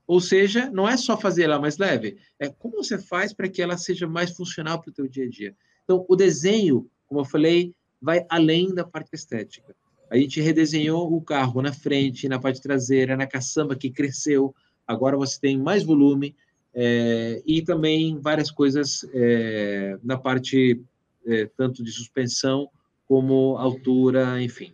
Ou 0.08 0.20
seja, 0.20 0.70
não 0.70 0.88
é 0.88 0.98
só 0.98 1.18
fazer 1.18 1.44
ela 1.44 1.60
mais 1.60 1.78
leve, 1.78 2.18
é 2.38 2.48
como 2.50 2.84
você 2.84 2.98
faz 2.98 3.34
para 3.34 3.50
que 3.50 3.62
ela 3.62 3.78
seja 3.78 4.08
mais 4.08 4.32
funcional 4.32 4.80
para 4.80 4.92
o 4.92 4.94
teu 4.94 5.08
dia 5.08 5.25
a 5.25 5.30
dia. 5.30 5.56
Então, 5.84 6.06
o 6.08 6.16
desenho, 6.16 6.90
como 7.08 7.22
eu 7.22 7.25
falei, 7.25 7.74
vai 8.02 8.25
além 8.30 8.74
da 8.74 8.84
parte 8.84 9.10
estética. 9.14 9.75
A 10.10 10.18
gente 10.18 10.40
redesenhou 10.40 11.12
o 11.12 11.22
carro 11.22 11.62
na 11.62 11.74
frente, 11.74 12.30
na 12.30 12.40
parte 12.40 12.62
traseira, 12.62 13.18
na 13.18 13.25
caçamba 13.25 13.75
que 13.75 13.90
cresceu. 13.90 14.54
Agora 14.86 15.18
você 15.18 15.40
tem 15.40 15.58
mais 15.58 15.84
volume 15.84 16.36
é, 16.77 17.41
e 17.46 17.62
também 17.62 18.20
várias 18.20 18.51
coisas 18.51 19.05
é, 19.13 19.98
na 20.03 20.17
parte 20.17 20.84
é, 21.25 21.46
tanto 21.58 21.82
de 21.82 21.89
suspensão 21.89 22.70
como 23.08 23.58
altura, 23.58 24.41
enfim. 24.41 24.74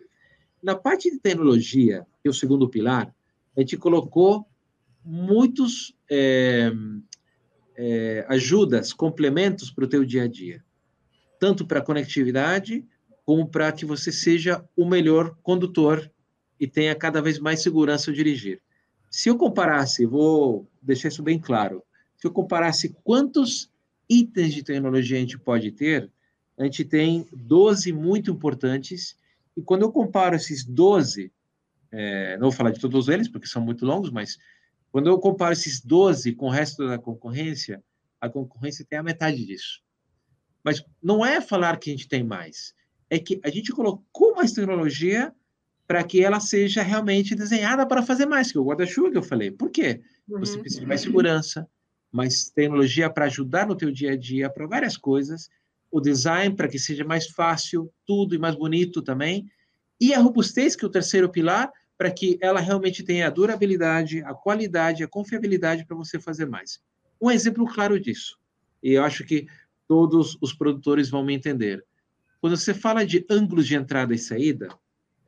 Na 0.60 0.74
parte 0.74 1.10
de 1.10 1.18
tecnologia, 1.18 2.04
que 2.20 2.28
é 2.28 2.30
o 2.30 2.34
segundo 2.34 2.68
pilar, 2.68 3.14
a 3.56 3.60
gente 3.60 3.76
colocou 3.76 4.44
muitos 5.04 5.94
é, 6.10 6.72
é, 7.76 8.26
ajudas, 8.28 8.92
complementos 8.92 9.70
para 9.70 9.84
o 9.84 9.88
teu 9.88 10.04
dia 10.04 10.24
a 10.24 10.28
dia, 10.28 10.62
tanto 11.38 11.64
para 11.64 11.80
conectividade 11.80 12.84
como 13.24 13.46
para 13.46 13.70
que 13.70 13.84
você 13.84 14.10
seja 14.10 14.64
o 14.76 14.84
melhor 14.84 15.36
condutor 15.42 16.10
e 16.58 16.66
tenha 16.66 16.94
cada 16.96 17.22
vez 17.22 17.38
mais 17.38 17.62
segurança 17.62 18.10
ao 18.10 18.14
dirigir. 18.14 18.60
Se 19.08 19.28
eu 19.28 19.36
comparasse, 19.36 20.04
vou 20.04 20.66
deixar 20.80 21.08
isso 21.08 21.22
bem 21.22 21.38
claro, 21.38 21.82
se 22.22 22.28
eu 22.28 22.30
comparasse 22.30 22.94
quantos 23.02 23.68
itens 24.08 24.54
de 24.54 24.62
tecnologia 24.62 25.16
a 25.16 25.20
gente 25.20 25.36
pode 25.36 25.72
ter, 25.72 26.08
a 26.56 26.62
gente 26.62 26.84
tem 26.84 27.26
12 27.32 27.92
muito 27.92 28.30
importantes, 28.30 29.18
e 29.56 29.60
quando 29.60 29.82
eu 29.82 29.90
comparo 29.90 30.36
esses 30.36 30.62
12, 30.64 31.32
é, 31.90 32.34
não 32.36 32.42
vou 32.42 32.52
falar 32.52 32.70
de 32.70 32.78
todos 32.78 33.08
eles, 33.08 33.26
porque 33.26 33.48
são 33.48 33.60
muito 33.60 33.84
longos, 33.84 34.12
mas 34.12 34.38
quando 34.92 35.08
eu 35.08 35.18
comparo 35.18 35.52
esses 35.52 35.80
12 35.80 36.34
com 36.34 36.46
o 36.46 36.48
resto 36.48 36.86
da 36.86 36.96
concorrência, 36.96 37.82
a 38.20 38.28
concorrência 38.28 38.86
tem 38.88 39.00
a 39.00 39.02
metade 39.02 39.44
disso. 39.44 39.82
Mas 40.62 40.80
não 41.02 41.26
é 41.26 41.40
falar 41.40 41.76
que 41.78 41.90
a 41.90 41.92
gente 41.92 42.06
tem 42.06 42.22
mais, 42.22 42.72
é 43.10 43.18
que 43.18 43.40
a 43.42 43.50
gente 43.50 43.72
colocou 43.72 44.36
mais 44.36 44.52
tecnologia 44.52 45.34
para 45.88 46.04
que 46.04 46.22
ela 46.22 46.38
seja 46.38 46.82
realmente 46.82 47.34
desenhada 47.34 47.84
para 47.84 48.00
fazer 48.00 48.26
mais, 48.26 48.52
que 48.52 48.58
é 48.58 48.60
o 48.60 48.64
guarda-chuva 48.64 49.10
que 49.10 49.18
eu 49.18 49.24
falei. 49.24 49.50
Por 49.50 49.70
quê? 49.70 50.00
Você 50.28 50.54
uhum. 50.54 50.60
precisa 50.60 50.82
de 50.82 50.86
mais 50.86 51.00
segurança, 51.00 51.68
mais 52.12 52.50
tecnologia 52.50 53.08
para 53.08 53.24
ajudar 53.24 53.66
no 53.66 53.74
teu 53.74 53.90
dia 53.90 54.12
a 54.12 54.16
dia, 54.16 54.50
para 54.50 54.66
várias 54.66 54.96
coisas, 54.96 55.48
o 55.90 56.00
design 56.00 56.54
para 56.54 56.68
que 56.68 56.78
seja 56.78 57.04
mais 57.04 57.26
fácil, 57.28 57.90
tudo 58.06 58.34
e 58.34 58.38
mais 58.38 58.54
bonito 58.54 59.00
também, 59.00 59.50
e 60.00 60.12
a 60.12 60.20
robustez, 60.20 60.76
que 60.76 60.84
é 60.84 60.88
o 60.88 60.90
terceiro 60.90 61.28
pilar, 61.30 61.72
para 61.96 62.10
que 62.10 62.38
ela 62.40 62.60
realmente 62.60 63.02
tenha 63.02 63.26
a 63.26 63.30
durabilidade, 63.30 64.22
a 64.22 64.34
qualidade, 64.34 65.04
a 65.04 65.08
confiabilidade 65.08 65.86
para 65.86 65.96
você 65.96 66.18
fazer 66.18 66.46
mais. 66.46 66.80
Um 67.20 67.30
exemplo 67.30 67.64
claro 67.66 67.98
disso, 67.98 68.38
e 68.82 68.92
eu 68.92 69.04
acho 69.04 69.24
que 69.24 69.46
todos 69.88 70.36
os 70.40 70.52
produtores 70.52 71.08
vão 71.08 71.24
me 71.24 71.34
entender. 71.34 71.84
Quando 72.40 72.56
você 72.56 72.74
fala 72.74 73.06
de 73.06 73.24
ângulos 73.30 73.66
de 73.66 73.76
entrada 73.76 74.14
e 74.14 74.18
saída, 74.18 74.68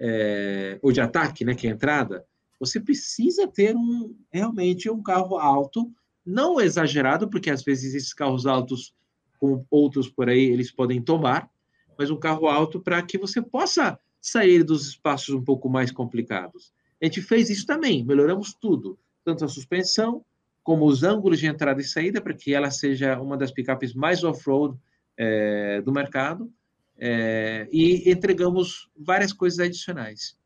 é, 0.00 0.78
ou 0.82 0.90
de 0.90 1.00
ataque, 1.00 1.44
né, 1.44 1.54
que 1.54 1.66
é 1.66 1.70
entrada, 1.70 2.24
você 2.58 2.80
precisa 2.80 3.46
ter 3.46 3.76
um, 3.76 4.16
realmente 4.32 4.90
um 4.90 5.02
carro 5.02 5.36
alto, 5.36 5.92
não 6.24 6.60
exagerado, 6.60 7.28
porque 7.28 7.50
às 7.50 7.62
vezes 7.62 7.94
esses 7.94 8.14
carros 8.14 8.46
altos, 8.46 8.94
como 9.38 9.66
outros 9.70 10.08
por 10.08 10.28
aí, 10.28 10.44
eles 10.44 10.70
podem 10.70 11.02
tomar, 11.02 11.50
mas 11.98 12.10
um 12.10 12.18
carro 12.18 12.48
alto 12.48 12.80
para 12.80 13.02
que 13.02 13.18
você 13.18 13.42
possa 13.42 13.98
sair 14.20 14.62
dos 14.62 14.88
espaços 14.88 15.34
um 15.34 15.44
pouco 15.44 15.68
mais 15.68 15.90
complicados. 15.90 16.72
A 17.00 17.04
gente 17.04 17.20
fez 17.20 17.50
isso 17.50 17.66
também, 17.66 18.04
melhoramos 18.04 18.54
tudo, 18.54 18.98
tanto 19.24 19.44
a 19.44 19.48
suspensão, 19.48 20.24
como 20.62 20.86
os 20.86 21.02
ângulos 21.02 21.38
de 21.38 21.46
entrada 21.46 21.80
e 21.80 21.84
saída, 21.84 22.22
para 22.22 22.32
que 22.32 22.54
ela 22.54 22.70
seja 22.70 23.20
uma 23.20 23.36
das 23.36 23.52
picapes 23.52 23.92
mais 23.92 24.24
off-road 24.24 24.78
é, 25.16 25.82
do 25.82 25.92
mercado, 25.92 26.50
é, 26.96 27.68
e 27.70 28.10
entregamos 28.10 28.88
várias 28.96 29.32
coisas 29.32 29.58
adicionais. 29.58 30.38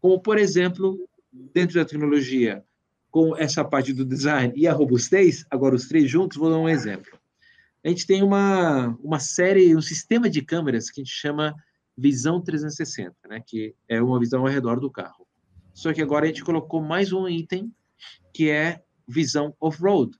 Como, 0.00 0.20
por 0.20 0.38
exemplo, 0.38 0.98
dentro 1.32 1.76
da 1.76 1.84
tecnologia, 1.84 2.64
com 3.10 3.36
essa 3.36 3.64
parte 3.64 3.92
do 3.92 4.04
design 4.04 4.52
e 4.56 4.66
a 4.66 4.72
robustez, 4.72 5.44
agora 5.50 5.74
os 5.74 5.88
três 5.88 6.10
juntos, 6.10 6.36
vou 6.36 6.50
dar 6.50 6.58
um 6.58 6.68
exemplo. 6.68 7.18
A 7.84 7.88
gente 7.88 8.06
tem 8.06 8.22
uma, 8.22 8.96
uma 9.02 9.18
série, 9.18 9.74
um 9.74 9.80
sistema 9.80 10.28
de 10.28 10.42
câmeras 10.42 10.90
que 10.90 11.00
a 11.00 11.04
gente 11.04 11.14
chama 11.14 11.54
visão 11.96 12.40
360, 12.40 13.14
né, 13.28 13.42
que 13.44 13.74
é 13.88 14.00
uma 14.02 14.18
visão 14.18 14.40
ao 14.42 14.48
redor 14.48 14.78
do 14.78 14.90
carro. 14.90 15.26
Só 15.72 15.92
que 15.92 16.02
agora 16.02 16.24
a 16.24 16.28
gente 16.28 16.44
colocou 16.44 16.82
mais 16.82 17.12
um 17.12 17.28
item, 17.28 17.72
que 18.32 18.50
é 18.50 18.82
visão 19.08 19.54
off-road. 19.60 20.12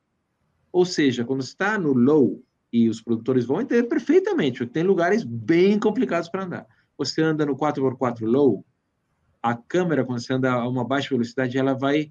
Ou 0.73 0.85
seja, 0.85 1.25
quando 1.25 1.43
está 1.43 1.79
no 1.79 1.93
low, 1.93 2.43
e 2.73 2.89
os 2.89 3.01
produtores 3.01 3.45
vão 3.45 3.61
entender 3.61 3.85
perfeitamente. 3.85 4.65
Tem 4.67 4.83
lugares 4.83 5.25
bem 5.25 5.79
complicados 5.79 6.29
para 6.29 6.45
andar. 6.45 6.67
Você 6.97 7.21
anda 7.23 7.45
no 7.45 7.57
4x4 7.57 8.21
low, 8.23 8.65
a 9.43 9.55
câmera, 9.55 10.05
quando 10.05 10.21
você 10.21 10.33
anda 10.33 10.53
a 10.53 10.69
uma 10.69 10.85
baixa 10.85 11.09
velocidade, 11.11 11.59
ela 11.59 11.75
vai 11.75 12.11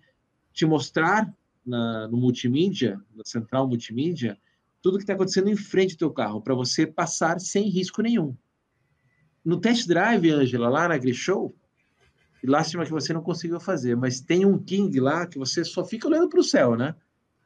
te 0.54 0.66
mostrar 0.66 1.32
na, 1.66 2.08
no 2.08 2.18
multimídia, 2.18 3.00
na 3.16 3.24
central 3.24 3.68
multimídia, 3.68 4.38
tudo 4.82 4.98
que 4.98 5.04
está 5.04 5.14
acontecendo 5.14 5.50
em 5.50 5.56
frente 5.56 5.96
do 5.96 6.00
teu 6.00 6.12
carro, 6.12 6.42
para 6.42 6.56
você 6.56 6.88
passar 6.88 7.40
sem 7.40 7.70
risco 7.70 8.02
nenhum. 8.02 8.36
No 9.44 9.60
test 9.60 9.88
drive, 9.88 10.32
Angela, 10.32 10.70
lá 10.70 10.88
na 10.88 10.98
Grishow, 10.98 11.56
lástima 12.44 12.86
que 12.86 12.92
você 12.92 13.14
não 13.14 13.22
conseguiu 13.22 13.60
fazer, 13.60 13.96
mas 13.96 14.22
tem 14.22 14.46
um 14.46 14.58
King 14.58 15.00
lá 15.00 15.28
que 15.28 15.38
você 15.38 15.64
só 15.64 15.84
fica 15.84 16.08
olhando 16.08 16.30
para 16.30 16.40
o 16.40 16.44
céu, 16.44 16.76
né? 16.76 16.96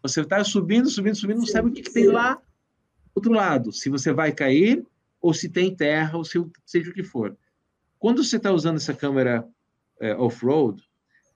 Você 0.01 0.22
está 0.22 0.43
subindo, 0.43 0.89
subindo, 0.89 1.15
subindo, 1.15 1.39
não 1.39 1.45
sabe 1.45 1.69
o 1.69 1.72
que, 1.72 1.81
que 1.81 1.93
tem 1.93 2.07
lá 2.07 2.41
outro 3.15 3.31
lado, 3.31 3.72
se 3.72 3.89
você 3.89 4.12
vai 4.12 4.31
cair, 4.31 4.86
ou 5.22 5.33
se 5.33 5.48
tem 5.48 5.74
terra, 5.74 6.17
ou 6.17 6.25
se, 6.25 6.43
seja 6.65 6.91
o 6.91 6.93
que 6.93 7.03
for. 7.03 7.38
Quando 7.98 8.24
você 8.24 8.38
está 8.38 8.51
usando 8.51 8.75
essa 8.75 8.93
câmera 8.93 9.48
é, 10.00 10.13
off-road, 10.15 10.83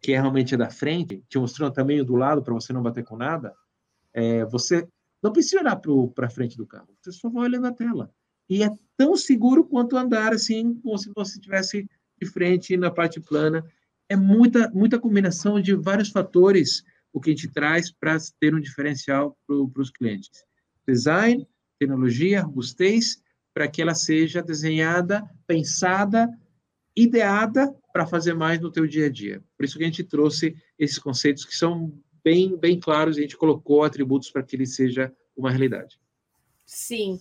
que 0.01 0.13
é 0.13 0.19
realmente 0.19 0.55
da 0.55 0.69
frente, 0.69 1.23
te 1.27 1.37
mostrando 1.37 1.73
também 1.73 1.99
o 1.99 2.05
do 2.05 2.15
lado 2.15 2.43
para 2.43 2.53
você 2.53 2.71
não 2.71 2.83
bater 2.83 3.03
com 3.03 3.17
nada, 3.17 3.53
é, 4.13 4.45
você 4.45 4.87
não 5.21 5.31
precisa 5.31 5.61
olhar 5.61 5.79
para 6.13 6.29
frente 6.29 6.57
do 6.57 6.67
carro, 6.67 6.89
você 7.01 7.11
só 7.11 7.29
vai 7.29 7.43
olhando 7.43 7.67
a 7.67 7.73
tela. 7.73 8.11
E 8.49 8.63
é 8.63 8.69
tão 8.95 9.15
seguro 9.15 9.65
quanto 9.65 9.97
andar 9.97 10.33
assim, 10.33 10.75
como 10.75 10.97
se 10.97 11.11
você 11.15 11.33
estivesse 11.33 11.87
de 12.19 12.27
frente 12.27 12.77
na 12.77 12.89
parte 12.89 13.19
plana. 13.19 13.65
É 14.09 14.15
muita, 14.15 14.69
muita 14.71 14.99
combinação 14.99 15.59
de 15.59 15.75
vários 15.75 16.09
fatores 16.09 16.83
o 17.11 17.19
que 17.19 17.31
a 17.31 17.33
gente 17.33 17.49
traz 17.49 17.91
para 17.91 18.17
ter 18.39 18.53
um 18.53 18.59
diferencial 18.59 19.35
para 19.45 19.81
os 19.81 19.89
clientes. 19.89 20.43
Design, 20.87 21.47
tecnologia, 21.79 22.41
robustez, 22.41 23.21
para 23.53 23.67
que 23.67 23.81
ela 23.81 23.95
seja 23.95 24.41
desenhada, 24.41 25.27
pensada, 25.47 26.29
ideada 26.95 27.75
para 27.97 28.05
fazer 28.05 28.35
mais 28.35 28.61
no 28.61 28.71
teu 28.71 28.85
dia 28.85 29.07
a 29.07 29.09
dia. 29.09 29.41
Por 29.57 29.65
isso 29.65 29.75
que 29.75 29.83
a 29.83 29.87
gente 29.87 30.03
trouxe 30.03 30.55
esses 30.77 30.99
conceitos 30.99 31.43
que 31.43 31.55
são 31.55 31.91
bem, 32.23 32.55
bem 32.55 32.79
claros 32.79 33.17
e 33.17 33.21
a 33.21 33.23
gente 33.23 33.35
colocou 33.35 33.83
atributos 33.83 34.29
para 34.29 34.43
que 34.43 34.55
ele 34.55 34.67
seja 34.67 35.11
uma 35.35 35.49
realidade. 35.49 35.99
Sim. 36.63 37.17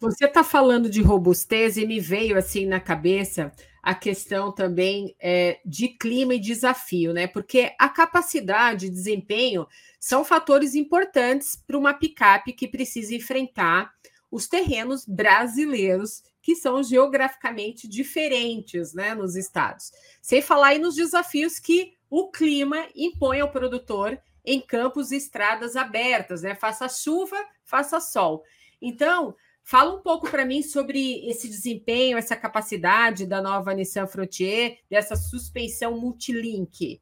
Você 0.00 0.24
está 0.24 0.42
falando 0.42 0.88
de 0.88 1.02
robustez 1.02 1.76
e 1.76 1.86
me 1.86 2.00
veio 2.00 2.38
assim 2.38 2.64
na 2.64 2.80
cabeça 2.80 3.52
a 3.82 3.94
questão 3.94 4.50
também 4.50 5.14
é, 5.20 5.60
de 5.62 5.88
clima 5.88 6.34
e 6.34 6.40
desafio, 6.40 7.12
né? 7.12 7.26
Porque 7.26 7.74
a 7.78 7.90
capacidade 7.90 8.88
desempenho 8.88 9.66
são 10.00 10.24
fatores 10.24 10.74
importantes 10.74 11.54
para 11.54 11.76
uma 11.76 11.92
picape 11.92 12.54
que 12.54 12.66
precisa 12.66 13.14
enfrentar 13.14 13.92
os 14.30 14.48
terrenos 14.48 15.04
brasileiros, 15.04 16.22
que 16.44 16.54
são 16.54 16.82
geograficamente 16.82 17.88
diferentes 17.88 18.92
né, 18.92 19.14
nos 19.14 19.34
estados. 19.34 19.90
Sem 20.20 20.42
falar 20.42 20.68
aí 20.68 20.78
nos 20.78 20.94
desafios 20.94 21.58
que 21.58 21.94
o 22.10 22.30
clima 22.30 22.86
impõe 22.94 23.40
ao 23.40 23.50
produtor 23.50 24.20
em 24.44 24.60
campos 24.60 25.10
e 25.10 25.16
estradas 25.16 25.74
abertas, 25.74 26.42
né? 26.42 26.54
Faça 26.54 26.86
chuva, 26.86 27.36
faça 27.64 27.98
sol. 27.98 28.44
Então, 28.80 29.34
Fala 29.66 29.94
um 29.94 30.02
pouco 30.02 30.30
para 30.30 30.44
mim 30.44 30.62
sobre 30.62 31.26
esse 31.26 31.48
desempenho, 31.48 32.18
essa 32.18 32.36
capacidade 32.36 33.24
da 33.24 33.40
nova 33.40 33.72
Nissan 33.72 34.06
Frontier, 34.06 34.76
dessa 34.90 35.16
suspensão 35.16 35.98
multilink. 35.98 37.00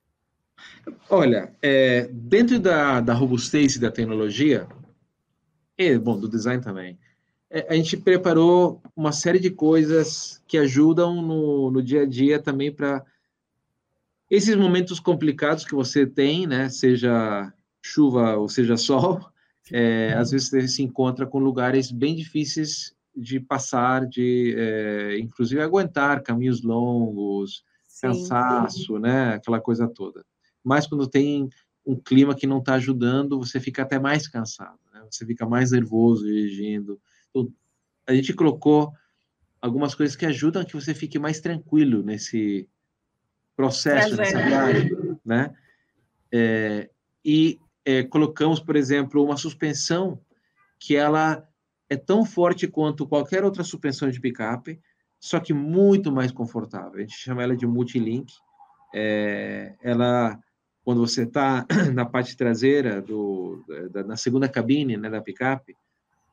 Olha, 1.11 1.53
é, 1.61 2.07
dentro 2.13 2.61
da, 2.61 3.01
da 3.01 3.15
robustez 3.15 3.77
da 3.79 3.91
tecnologia, 3.91 4.69
e, 5.77 5.99
bom, 5.99 6.17
do 6.17 6.29
design 6.29 6.63
também, 6.63 6.97
a 7.69 7.75
gente 7.75 7.97
preparou 7.97 8.81
uma 8.97 9.13
série 9.13 9.39
de 9.39 9.51
coisas 9.51 10.43
que 10.47 10.57
ajudam 10.57 11.21
no, 11.21 11.71
no 11.71 11.83
dia 11.83 12.03
a 12.03 12.07
dia 12.07 12.39
também 12.41 12.73
para 12.73 13.05
esses 14.31 14.57
momentos 14.57 14.99
complicados 14.99 15.65
que 15.65 15.75
você 15.75 16.07
tem, 16.07 16.47
né? 16.47 16.71
Seja 16.71 17.53
chuva 17.83 18.37
ou 18.37 18.49
seja 18.49 18.79
sol, 18.79 19.21
é, 19.71 20.15
às 20.15 20.31
vezes 20.31 20.49
você 20.49 20.67
se 20.67 20.83
encontra 20.83 21.27
com 21.27 21.39
lugares 21.39 21.91
bem 21.91 22.15
difíceis 22.15 22.95
de 23.15 23.39
passar, 23.39 24.07
de 24.07 24.55
é, 24.57 25.19
inclusive 25.19 25.61
aguentar 25.61 26.23
caminhos 26.23 26.63
longos, 26.63 27.63
sim, 27.87 28.07
cansaço, 28.07 28.95
sim. 28.95 28.99
né? 28.99 29.35
Aquela 29.35 29.61
coisa 29.61 29.87
toda. 29.87 30.25
Mas 30.65 30.87
quando 30.87 31.07
tem 31.07 31.51
um 31.85 31.97
clima 31.97 32.35
que 32.35 32.47
não 32.47 32.59
está 32.59 32.75
ajudando, 32.75 33.39
você 33.39 33.61
fica 33.61 33.83
até 33.83 33.99
mais 33.99 34.27
cansado, 34.27 34.79
né? 34.95 35.03
Você 35.11 35.27
fica 35.27 35.45
mais 35.45 35.73
nervoso 35.73 36.25
dirigindo. 36.25 36.99
A 38.07 38.15
gente 38.15 38.33
colocou 38.35 38.93
algumas 39.61 39.95
coisas 39.95 40.17
que 40.17 40.27
ajudam 40.27 40.63
a 40.63 40.65
que 40.65 40.75
você 40.75 40.95
fique 40.95 41.19
mais 41.19 41.41
tranquilo 41.41 42.03
nesse 42.03 42.69
processo, 43.55 44.17
nessa 44.17 44.43
viagem, 44.43 44.91
né? 45.25 45.55
É, 46.33 46.91
e 47.25 47.61
é, 47.85 48.03
colocamos, 48.03 48.59
por 48.59 48.75
exemplo, 48.75 49.23
uma 49.23 49.37
suspensão 49.37 50.21
que 50.81 50.97
ela 50.97 51.47
é 51.89 51.97
tão 51.97 52.25
forte 52.25 52.67
quanto 52.67 53.07
qualquer 53.07 53.45
outra 53.45 53.63
suspensão 53.63 54.11
de 54.11 54.21
picape, 54.21 54.81
só 55.21 55.39
que 55.39 55.53
muito 55.53 56.11
mais 56.11 56.33
confortável. 56.33 56.95
A 56.95 57.01
gente 57.01 57.15
chama 57.15 57.43
ela 57.43 57.57
de 57.57 57.67
multilink. 57.67 58.33
É, 58.95 59.77
ela, 59.81 60.39
quando 60.85 61.01
você 61.01 61.23
está 61.23 61.65
na 61.95 62.05
parte 62.05 62.37
traseira 62.37 63.01
do, 63.01 63.65
da, 63.91 64.03
na 64.03 64.17
segunda 64.17 64.49
cabine, 64.49 64.97
né, 64.97 65.09
da 65.09 65.21
picape, 65.21 65.77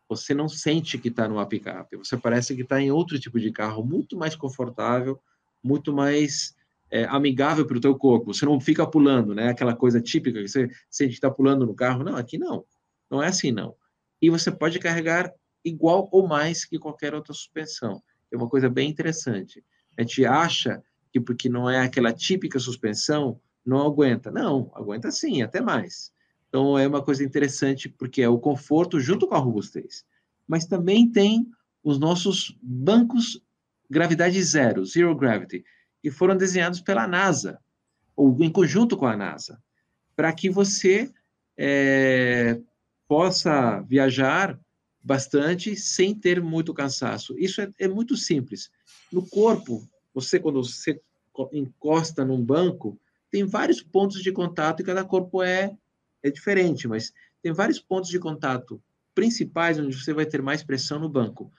você 0.10 0.34
não 0.34 0.50
sente 0.50 0.98
que 0.98 1.10
está 1.10 1.28
numa 1.28 1.46
picape. 1.46 1.96
Você 1.96 2.18
parece 2.18 2.56
que 2.56 2.64
está 2.64 2.82
em 2.82 2.90
outro 2.90 3.20
tipo 3.20 3.40
de 3.40 3.52
carro, 3.52 3.86
muito 3.86 4.18
mais 4.18 4.36
confortável, 4.36 5.20
muito 5.64 5.94
mais 5.94 6.56
é, 6.90 7.06
amigável 7.06 7.64
para 7.64 7.78
o 7.78 7.82
teu 7.82 7.96
corpo. 7.96 8.34
Você 8.34 8.44
não 8.44 8.60
fica 8.60 8.88
pulando, 8.88 9.36
né? 9.36 9.50
Aquela 9.50 9.76
coisa 9.76 10.02
típica 10.02 10.42
que 10.42 10.48
você 10.48 10.68
sente 10.90 11.12
que 11.12 11.16
está 11.18 11.30
pulando 11.30 11.64
no 11.64 11.76
carro. 11.76 12.04
Não, 12.04 12.16
aqui 12.16 12.40
não. 12.40 12.66
Não 13.10 13.22
é 13.22 13.28
assim, 13.28 13.52
não. 13.52 13.76
E 14.20 14.32
você 14.32 14.52
pode 14.52 14.80
carregar 14.80 15.32
igual 15.64 16.10
ou 16.12 16.28
mais 16.28 16.66
que 16.66 16.80
qualquer 16.80 17.14
outra 17.14 17.34
suspensão. 17.34 18.02
É 18.32 18.36
uma 18.36 18.50
coisa 18.50 18.68
bem 18.68 18.90
interessante. 18.90 19.64
A 19.96 20.02
gente 20.02 20.26
acha 20.26 20.82
que 21.12 21.20
porque 21.20 21.48
não 21.48 21.70
é 21.70 21.82
aquela 21.82 22.12
típica 22.12 22.58
suspensão, 22.58 23.40
não 23.64 23.86
aguenta. 23.86 24.32
Não, 24.32 24.72
aguenta 24.74 25.12
sim, 25.12 25.44
até 25.44 25.62
mais. 25.62 26.12
Então 26.50 26.78
é 26.78 26.88
uma 26.88 27.02
coisa 27.02 27.24
interessante 27.24 27.88
porque 27.88 28.22
é 28.22 28.28
o 28.28 28.40
conforto 28.40 29.00
junto 29.00 29.28
com 29.28 29.36
a 29.36 29.40
robustez. 29.40 30.04
Mas 30.48 30.66
também 30.66 31.10
tem 31.10 31.48
os 31.84 32.00
nossos 32.00 32.58
bancos 32.62 33.42
gravidade 33.90 34.42
zero, 34.44 34.86
zero 34.86 35.16
gravity, 35.16 35.64
que 36.02 36.12
foram 36.12 36.38
desenhados 36.38 36.82
pela 36.82 37.08
NASA, 37.08 37.60
ou 38.16 38.38
em 38.42 38.52
conjunto 38.52 38.96
com 38.96 39.08
a 39.08 39.18
NASA, 39.18 39.62
para 40.16 40.32
que 40.32 40.50
você 40.50 41.12
é, 41.58 42.60
possa 43.08 43.82
viajar 43.82 44.60
bastante 45.02 45.76
sem 45.76 46.14
ter 46.14 46.42
muito 46.42 46.74
cansaço. 46.74 47.38
Isso 47.38 47.62
é, 47.62 47.72
é, 47.80 47.88
muito 47.88 48.16
simples. 48.16 48.70
No 49.12 49.26
corpo, 49.28 49.88
você 50.14 50.40
quando 50.40 50.64
você 50.64 51.02
encosta 51.54 52.26
num 52.26 52.44
banco, 52.44 53.00
tem 53.32 53.46
vários 53.46 53.82
pontos 53.82 54.22
de 54.22 54.32
contato 54.32 54.82
e 54.82 54.86
cada 54.86 55.04
corpo 55.06 55.42
é 55.42 55.76
é 56.24 56.30
diferente, 56.30 56.88
mas 56.88 57.14
tem 57.42 57.52
vários 57.52 57.80
pontos 57.80 58.10
de 58.10 58.20
contato 58.20 58.82
principais 59.14 59.80
onde 59.80 59.96
você 59.96 60.14
vai 60.14 60.26
ter 60.26 60.42
mais 60.42 60.64
pressão 60.64 61.00
no 61.00 61.10
banco. 61.10 61.52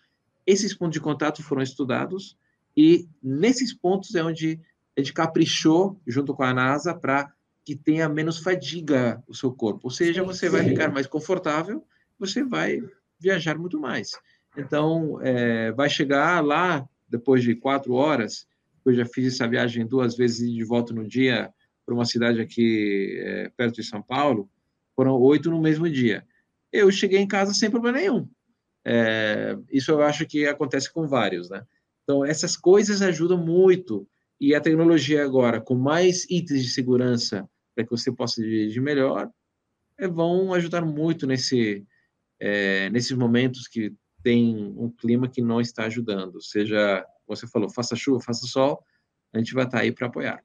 Esses 0.46 0.74
pontos 0.74 0.94
de 0.94 1.00
contato 1.00 1.42
foram 1.42 1.62
estudados 1.62 2.36
e 2.76 3.08
nesses 3.22 3.74
pontos 3.74 4.14
é 4.14 4.22
onde 4.22 4.60
a 4.96 5.00
gente 5.00 5.12
caprichou 5.12 6.00
junto 6.06 6.34
com 6.34 6.42
a 6.42 6.54
NASA 6.54 6.94
para 6.94 7.32
que 7.64 7.76
tenha 7.76 8.08
menos 8.08 8.38
fadiga 8.38 9.22
o 9.28 9.34
seu 9.34 9.52
corpo. 9.52 9.80
Ou 9.84 9.90
seja, 9.90 10.22
você 10.22 10.48
vai 10.48 10.64
ficar 10.64 10.90
mais 10.90 11.06
confortável, 11.06 11.84
você 12.18 12.42
vai 12.42 12.80
viajar 13.18 13.58
muito 13.58 13.78
mais. 13.78 14.12
Então, 14.56 15.20
é, 15.22 15.70
vai 15.72 15.88
chegar 15.88 16.44
lá, 16.44 16.88
depois 17.08 17.42
de 17.42 17.54
quatro 17.54 17.92
horas, 17.94 18.46
eu 18.84 18.94
já 18.94 19.04
fiz 19.04 19.34
essa 19.34 19.46
viagem 19.46 19.86
duas 19.86 20.16
vezes 20.16 20.50
de 20.50 20.64
volta 20.64 20.92
no 20.94 21.06
dia 21.06 21.52
para 21.84 21.94
uma 21.94 22.04
cidade 22.04 22.40
aqui 22.40 23.18
é, 23.22 23.48
perto 23.56 23.76
de 23.76 23.84
São 23.84 24.02
Paulo, 24.02 24.48
foram 24.94 25.18
oito 25.20 25.50
no 25.50 25.60
mesmo 25.60 25.88
dia. 25.88 26.26
Eu 26.72 26.90
cheguei 26.90 27.18
em 27.18 27.26
casa 27.26 27.52
sem 27.52 27.70
problema 27.70 27.98
nenhum. 27.98 28.28
É, 28.84 29.56
isso 29.70 29.90
eu 29.90 30.02
acho 30.02 30.26
que 30.26 30.46
acontece 30.46 30.92
com 30.92 31.06
vários, 31.06 31.50
né? 31.50 31.64
Então, 32.02 32.24
essas 32.24 32.56
coisas 32.56 33.02
ajudam 33.02 33.38
muito. 33.38 34.06
E 34.40 34.54
a 34.54 34.60
tecnologia 34.60 35.24
agora, 35.24 35.60
com 35.60 35.74
mais 35.74 36.24
itens 36.30 36.62
de 36.64 36.70
segurança 36.70 37.48
para 37.74 37.84
que 37.84 37.90
você 37.90 38.10
possa 38.10 38.40
dirigir 38.42 38.82
melhor, 38.82 39.30
é, 39.98 40.08
vão 40.08 40.54
ajudar 40.54 40.84
muito 40.84 41.26
nesse, 41.26 41.86
é, 42.38 42.88
nesses 42.90 43.12
momentos 43.12 43.68
que 43.68 43.94
tem 44.22 44.74
um 44.76 44.90
clima 44.90 45.28
que 45.28 45.42
não 45.42 45.60
está 45.60 45.84
ajudando, 45.84 46.42
seja, 46.42 47.04
você 47.26 47.46
falou, 47.46 47.70
faça 47.70 47.96
chuva, 47.96 48.20
faça 48.20 48.46
sol, 48.46 48.82
a 49.32 49.38
gente 49.38 49.54
vai 49.54 49.64
estar 49.64 49.80
aí 49.80 49.92
para 49.92 50.06
apoiar. 50.06 50.42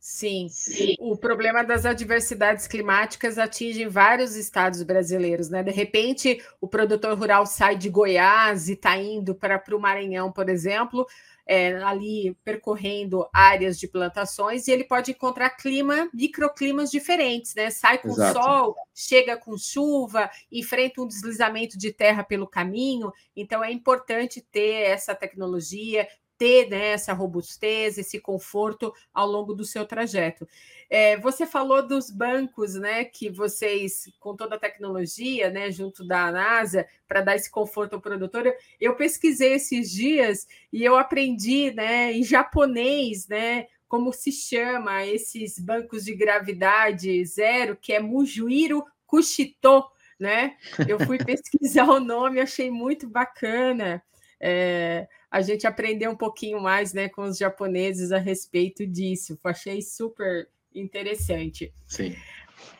Sim. 0.00 0.48
Sim. 0.48 0.94
o 1.00 1.16
problema 1.16 1.62
das 1.64 1.84
adversidades 1.84 2.66
climáticas 2.66 3.36
atinge 3.36 3.84
vários 3.86 4.36
estados 4.36 4.82
brasileiros, 4.82 5.50
né? 5.50 5.62
De 5.62 5.72
repente, 5.72 6.42
o 6.60 6.68
produtor 6.68 7.18
rural 7.18 7.44
sai 7.44 7.76
de 7.76 7.88
Goiás 7.90 8.68
e 8.68 8.74
está 8.74 8.96
indo 8.96 9.34
para 9.34 9.62
o 9.72 9.80
Maranhão, 9.80 10.30
por 10.30 10.48
exemplo, 10.48 11.06
é, 11.48 11.82
ali 11.82 12.36
percorrendo 12.44 13.26
áreas 13.32 13.78
de 13.78 13.88
plantações 13.88 14.68
e 14.68 14.70
ele 14.70 14.84
pode 14.84 15.12
encontrar 15.12 15.50
clima, 15.50 16.08
microclimas 16.12 16.90
diferentes, 16.90 17.54
né? 17.54 17.70
Sai 17.70 17.98
com 17.98 18.10
Exato. 18.10 18.40
sol, 18.40 18.76
chega 18.94 19.36
com 19.36 19.56
chuva, 19.56 20.30
enfrenta 20.52 21.00
um 21.00 21.08
deslizamento 21.08 21.78
de 21.78 21.90
terra 21.90 22.22
pelo 22.22 22.46
caminho. 22.46 23.10
Então 23.34 23.64
é 23.64 23.72
importante 23.72 24.42
ter 24.42 24.90
essa 24.90 25.14
tecnologia, 25.14 26.06
ter 26.38 26.70
né, 26.70 26.90
essa 26.90 27.12
robustez, 27.12 27.98
esse 27.98 28.20
conforto 28.20 28.94
ao 29.12 29.26
longo 29.26 29.52
do 29.52 29.64
seu 29.64 29.84
trajeto. 29.84 30.48
É, 30.88 31.18
você 31.18 31.44
falou 31.44 31.86
dos 31.86 32.10
bancos, 32.10 32.74
né, 32.74 33.04
que 33.04 33.28
vocês, 33.28 34.10
com 34.20 34.34
toda 34.34 34.54
a 34.54 34.58
tecnologia, 34.58 35.50
né, 35.50 35.70
junto 35.70 36.06
da 36.06 36.30
NASA, 36.30 36.86
para 37.06 37.20
dar 37.20 37.36
esse 37.36 37.50
conforto 37.50 37.94
ao 37.94 38.00
produtor. 38.00 38.54
Eu 38.80 38.94
pesquisei 38.94 39.54
esses 39.54 39.90
dias 39.90 40.46
e 40.72 40.84
eu 40.84 40.96
aprendi, 40.96 41.72
né, 41.72 42.12
em 42.12 42.22
japonês, 42.22 43.26
né, 43.26 43.66
como 43.88 44.12
se 44.12 44.30
chama 44.30 45.04
esses 45.04 45.58
bancos 45.58 46.04
de 46.04 46.14
gravidade 46.14 47.24
zero, 47.24 47.76
que 47.76 47.92
é 47.92 48.00
Mujuiro 48.00 48.84
Kushito, 49.06 49.84
né? 50.20 50.56
Eu 50.86 50.98
fui 51.00 51.16
pesquisar 51.24 51.88
o 51.88 51.98
nome, 51.98 52.40
achei 52.40 52.70
muito 52.70 53.08
bacana. 53.08 54.02
É, 54.40 55.08
a 55.30 55.40
gente 55.40 55.66
aprendeu 55.66 56.10
um 56.10 56.16
pouquinho 56.16 56.60
mais 56.60 56.92
né, 56.92 57.08
com 57.08 57.22
os 57.22 57.38
japoneses 57.38 58.12
a 58.12 58.18
respeito 58.18 58.86
disso. 58.86 59.38
Achei 59.44 59.82
super 59.82 60.48
interessante. 60.74 61.72
Sim. 61.86 62.16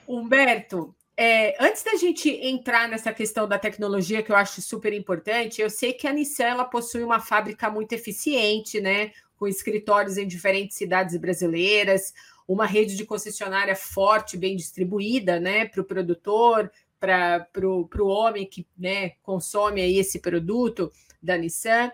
Humberto, 0.06 0.94
é, 1.20 1.56
antes 1.62 1.82
da 1.82 1.96
gente 1.96 2.30
entrar 2.30 2.88
nessa 2.88 3.12
questão 3.12 3.48
da 3.48 3.58
tecnologia, 3.58 4.22
que 4.22 4.30
eu 4.30 4.36
acho 4.36 4.62
super 4.62 4.92
importante, 4.92 5.60
eu 5.60 5.68
sei 5.68 5.92
que 5.92 6.06
a 6.06 6.12
Nissan 6.12 6.44
ela 6.44 6.64
possui 6.64 7.02
uma 7.02 7.18
fábrica 7.18 7.68
muito 7.68 7.92
eficiente, 7.92 8.80
né? 8.80 9.10
Com 9.36 9.48
escritórios 9.48 10.16
em 10.16 10.26
diferentes 10.26 10.76
cidades 10.76 11.16
brasileiras, 11.16 12.14
uma 12.46 12.66
rede 12.66 12.96
de 12.96 13.04
concessionária 13.04 13.74
forte, 13.74 14.36
bem 14.36 14.56
distribuída, 14.56 15.40
né? 15.40 15.66
Para 15.66 15.80
o 15.80 15.84
produtor, 15.84 16.70
para 17.00 17.48
o 17.64 18.06
homem 18.06 18.46
que 18.46 18.66
né, 18.76 19.10
consome 19.22 19.80
aí 19.80 19.98
esse 19.98 20.20
produto 20.20 20.90
da 21.22 21.36
Nissan. 21.36 21.90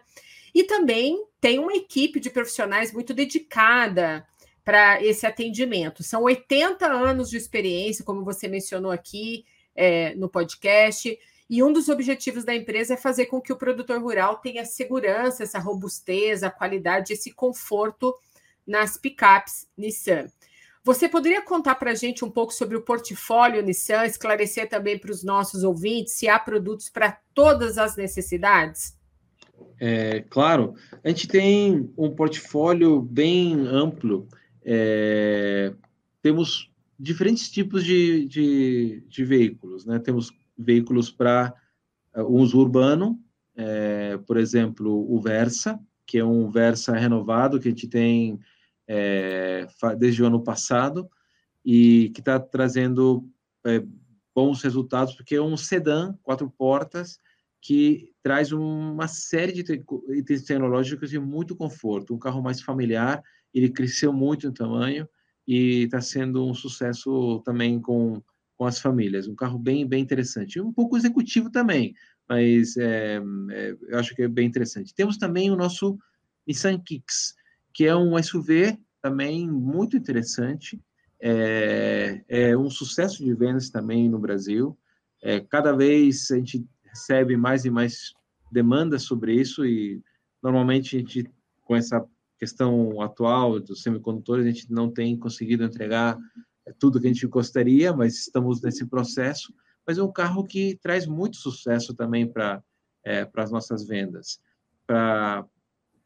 E 0.54 0.64
também 0.64 1.24
tem 1.40 1.58
uma 1.58 1.74
equipe 1.74 2.20
de 2.20 2.30
profissionais 2.30 2.92
muito 2.92 3.12
dedicada 3.12 4.26
para 4.64 5.02
esse 5.02 5.26
atendimento. 5.26 6.02
São 6.02 6.22
80 6.22 6.87
anos 6.87 7.28
de 7.28 7.37
experiência, 7.37 8.04
como 8.04 8.24
você 8.24 8.48
mencionou 8.48 8.90
aqui 8.90 9.44
é, 9.74 10.14
no 10.14 10.28
podcast. 10.28 11.18
E 11.50 11.62
um 11.62 11.72
dos 11.72 11.88
objetivos 11.88 12.44
da 12.44 12.54
empresa 12.54 12.94
é 12.94 12.96
fazer 12.96 13.26
com 13.26 13.40
que 13.40 13.52
o 13.52 13.56
produtor 13.56 14.00
rural 14.00 14.38
tenha 14.38 14.64
segurança, 14.64 15.42
essa 15.42 15.58
robustez, 15.58 16.42
a 16.42 16.50
qualidade, 16.50 17.12
esse 17.12 17.32
conforto 17.32 18.14
nas 18.66 18.96
picapes 18.96 19.68
Nissan. 19.76 20.26
Você 20.82 21.08
poderia 21.08 21.42
contar 21.42 21.74
para 21.76 21.90
a 21.90 21.94
gente 21.94 22.24
um 22.24 22.30
pouco 22.30 22.52
sobre 22.52 22.76
o 22.76 22.82
portfólio 22.82 23.62
Nissan, 23.62 24.06
esclarecer 24.06 24.68
também 24.68 24.98
para 24.98 25.10
os 25.10 25.22
nossos 25.22 25.64
ouvintes 25.64 26.14
se 26.14 26.28
há 26.28 26.38
produtos 26.38 26.88
para 26.88 27.18
todas 27.34 27.76
as 27.76 27.96
necessidades? 27.96 28.93
É, 29.81 30.21
claro, 30.31 30.75
a 31.03 31.09
gente 31.09 31.27
tem 31.27 31.93
um 31.97 32.11
portfólio 32.11 33.01
bem 33.01 33.55
amplo. 33.67 34.29
É, 34.64 35.75
temos 36.23 36.73
diferentes 36.99 37.51
tipos 37.51 37.85
de, 37.85 38.27
de, 38.27 39.05
de, 39.09 39.25
veículos, 39.25 39.85
né? 39.85 39.99
Temos 39.99 40.33
veículos 40.57 41.11
para 41.11 41.53
uh, 42.17 42.23
uso 42.23 42.59
urbano, 42.59 43.21
é, 43.57 44.17
por 44.27 44.37
exemplo, 44.37 45.12
o 45.12 45.21
Versa, 45.21 45.79
que 46.07 46.19
é 46.19 46.25
um 46.25 46.51
Versa 46.51 46.97
renovado 46.97 47.59
que 47.59 47.69
a 47.69 47.71
gente 47.71 47.88
tem 47.88 48.38
é, 48.87 49.67
desde 49.99 50.23
o 50.23 50.27
ano 50.27 50.43
passado 50.43 51.11
e 51.64 52.11
que 52.14 52.21
está 52.21 52.38
trazendo 52.38 53.29
é, 53.64 53.83
bons 54.35 54.62
resultados, 54.62 55.14
porque 55.14 55.35
é 55.37 55.43
um 55.43 55.57
sedã, 55.57 56.14
quatro 56.23 56.51
portas, 56.51 57.21
que 57.64 58.12
traz 58.22 58.53
uma 58.53 59.09
série 59.09 59.50
de 59.50 59.64
itens 60.11 60.42
tecnológicos 60.42 61.14
e 61.14 61.18
muito 61.18 61.57
conforto. 61.57 62.14
Um 62.14 62.18
carro 62.18 62.42
mais 62.42 62.61
familiar, 62.61 63.22
ele 63.55 63.70
cresceu 63.70 64.12
muito 64.12 64.46
em 64.46 64.53
tamanho 64.53 65.09
e 65.48 65.85
está 65.85 65.98
sendo 65.98 66.46
um 66.46 66.53
sucesso 66.53 67.40
também 67.42 67.81
com, 67.81 68.22
com 68.55 68.66
as 68.66 68.79
famílias. 68.79 69.27
Um 69.27 69.35
carro 69.35 69.59
bem, 69.59 69.88
bem 69.88 70.03
interessante. 70.03 70.61
Um 70.61 70.74
pouco 70.74 70.94
executivo 70.94 71.50
também, 71.50 71.94
mas 72.29 72.77
é, 72.77 73.18
é, 73.50 73.77
eu 73.88 73.98
acho 73.98 74.14
que 74.14 74.24
é 74.24 74.29
bem 74.29 74.46
interessante. 74.46 74.94
Temos 74.94 75.16
também 75.16 75.50
o 75.50 75.57
nosso 75.57 75.98
Nissan 76.46 76.79
Kicks, 76.79 77.35
que 77.72 77.87
é 77.87 77.96
um 77.96 78.22
SUV 78.22 78.79
também 79.00 79.48
muito 79.50 79.96
interessante, 79.96 80.79
é, 81.18 82.22
é 82.29 82.55
um 82.55 82.68
sucesso 82.68 83.24
de 83.24 83.33
vendas 83.33 83.70
também 83.70 84.07
no 84.07 84.18
Brasil. 84.18 84.77
É, 85.22 85.40
cada 85.40 85.72
vez 85.72 86.31
a 86.31 86.37
gente 86.37 86.66
recebe 86.94 87.37
mais 87.37 87.64
e 87.64 87.70
mais 87.70 88.14
demandas 88.52 89.02
sobre 89.02 89.35
isso 89.35 89.66
e 89.66 90.00
normalmente 90.40 90.96
a 90.96 91.00
gente 91.00 91.30
com 91.62 91.74
essa 91.74 92.07
questão 92.38 93.00
atual 93.00 93.59
dos 93.59 93.83
semicondutores 93.83 94.46
a 94.46 94.48
gente 94.48 94.70
não 94.70 94.90
tem 94.90 95.18
conseguido 95.18 95.64
entregar 95.64 96.16
tudo 96.78 97.00
que 97.00 97.07
a 97.07 97.12
gente 97.12 97.26
gostaria, 97.26 97.92
mas 97.92 98.14
estamos 98.20 98.62
nesse 98.62 98.87
processo. 98.87 99.52
Mas 99.87 99.98
é 99.98 100.02
um 100.02 100.12
carro 100.12 100.44
que 100.44 100.78
traz 100.80 101.07
muito 101.07 101.37
sucesso 101.37 101.94
também 101.94 102.26
para 102.26 102.62
é, 103.04 103.28
as 103.35 103.50
nossas 103.50 103.87
vendas. 103.87 104.40
Para 104.87 105.44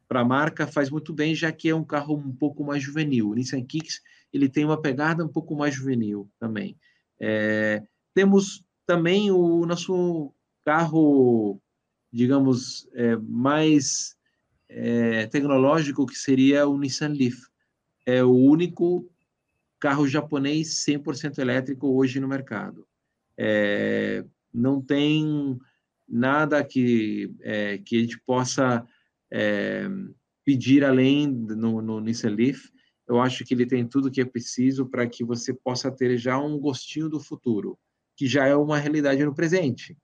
para 0.07 0.21
a 0.21 0.25
marca 0.25 0.65
faz 0.65 0.89
muito 0.89 1.13
bem, 1.13 1.35
já 1.35 1.51
que 1.51 1.69
é 1.69 1.75
um 1.75 1.85
carro 1.85 2.15
um 2.15 2.35
pouco 2.35 2.63
mais 2.63 2.81
juvenil. 2.81 3.29
O 3.29 3.35
Nissan 3.35 3.63
Kicks 3.63 4.01
ele 4.33 4.49
tem 4.49 4.65
uma 4.65 4.81
pegada 4.81 5.23
um 5.23 5.27
pouco 5.27 5.55
mais 5.55 5.75
juvenil 5.75 6.27
também. 6.39 6.75
É, 7.21 7.83
temos 8.15 8.63
também 8.87 9.29
o 9.29 9.67
nosso 9.67 10.33
carro, 10.69 11.59
digamos, 12.13 12.87
é, 12.93 13.15
mais 13.15 14.15
é, 14.69 15.25
tecnológico, 15.25 16.05
que 16.05 16.15
seria 16.15 16.67
o 16.67 16.77
Nissan 16.77 17.07
Leaf. 17.07 17.39
É 18.05 18.23
o 18.23 18.31
único 18.31 19.09
carro 19.79 20.07
japonês 20.07 20.85
100% 20.85 21.39
elétrico 21.39 21.87
hoje 21.87 22.19
no 22.19 22.27
mercado. 22.27 22.85
É, 23.35 24.23
não 24.53 24.79
tem 24.79 25.57
nada 26.07 26.63
que, 26.63 27.33
é, 27.41 27.79
que 27.79 27.97
a 27.97 28.01
gente 28.01 28.19
possa 28.19 28.85
é, 29.31 29.89
pedir 30.45 30.85
além 30.85 31.25
no, 31.27 31.81
no 31.81 31.99
Nissan 31.99 32.29
Leaf. 32.29 32.69
Eu 33.07 33.19
acho 33.19 33.43
que 33.43 33.55
ele 33.55 33.65
tem 33.65 33.87
tudo 33.87 34.11
que 34.11 34.21
é 34.21 34.25
preciso 34.25 34.85
para 34.85 35.07
que 35.07 35.23
você 35.23 35.51
possa 35.51 35.89
ter 35.89 36.15
já 36.19 36.37
um 36.37 36.59
gostinho 36.59 37.09
do 37.09 37.19
futuro, 37.19 37.75
que 38.15 38.27
já 38.27 38.45
é 38.45 38.55
uma 38.55 38.77
realidade 38.77 39.25
no 39.25 39.33
presente. 39.33 39.97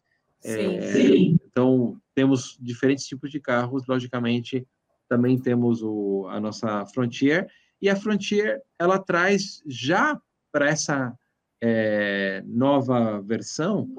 Sim, 0.45 0.77
é, 0.77 0.91
sim. 0.93 1.39
Então, 1.45 1.99
temos 2.13 2.57
diferentes 2.61 3.05
tipos 3.05 3.31
de 3.31 3.39
carros, 3.39 3.87
logicamente, 3.87 4.65
também 5.07 5.39
temos 5.39 5.81
o, 5.81 6.27
a 6.29 6.39
nossa 6.39 6.85
Frontier, 6.87 7.47
e 7.81 7.89
a 7.89 7.95
Frontier, 7.95 8.61
ela 8.79 8.97
traz 8.99 9.61
já 9.67 10.19
para 10.51 10.69
essa 10.69 11.13
é, 11.61 12.43
nova 12.45 13.21
versão, 13.21 13.89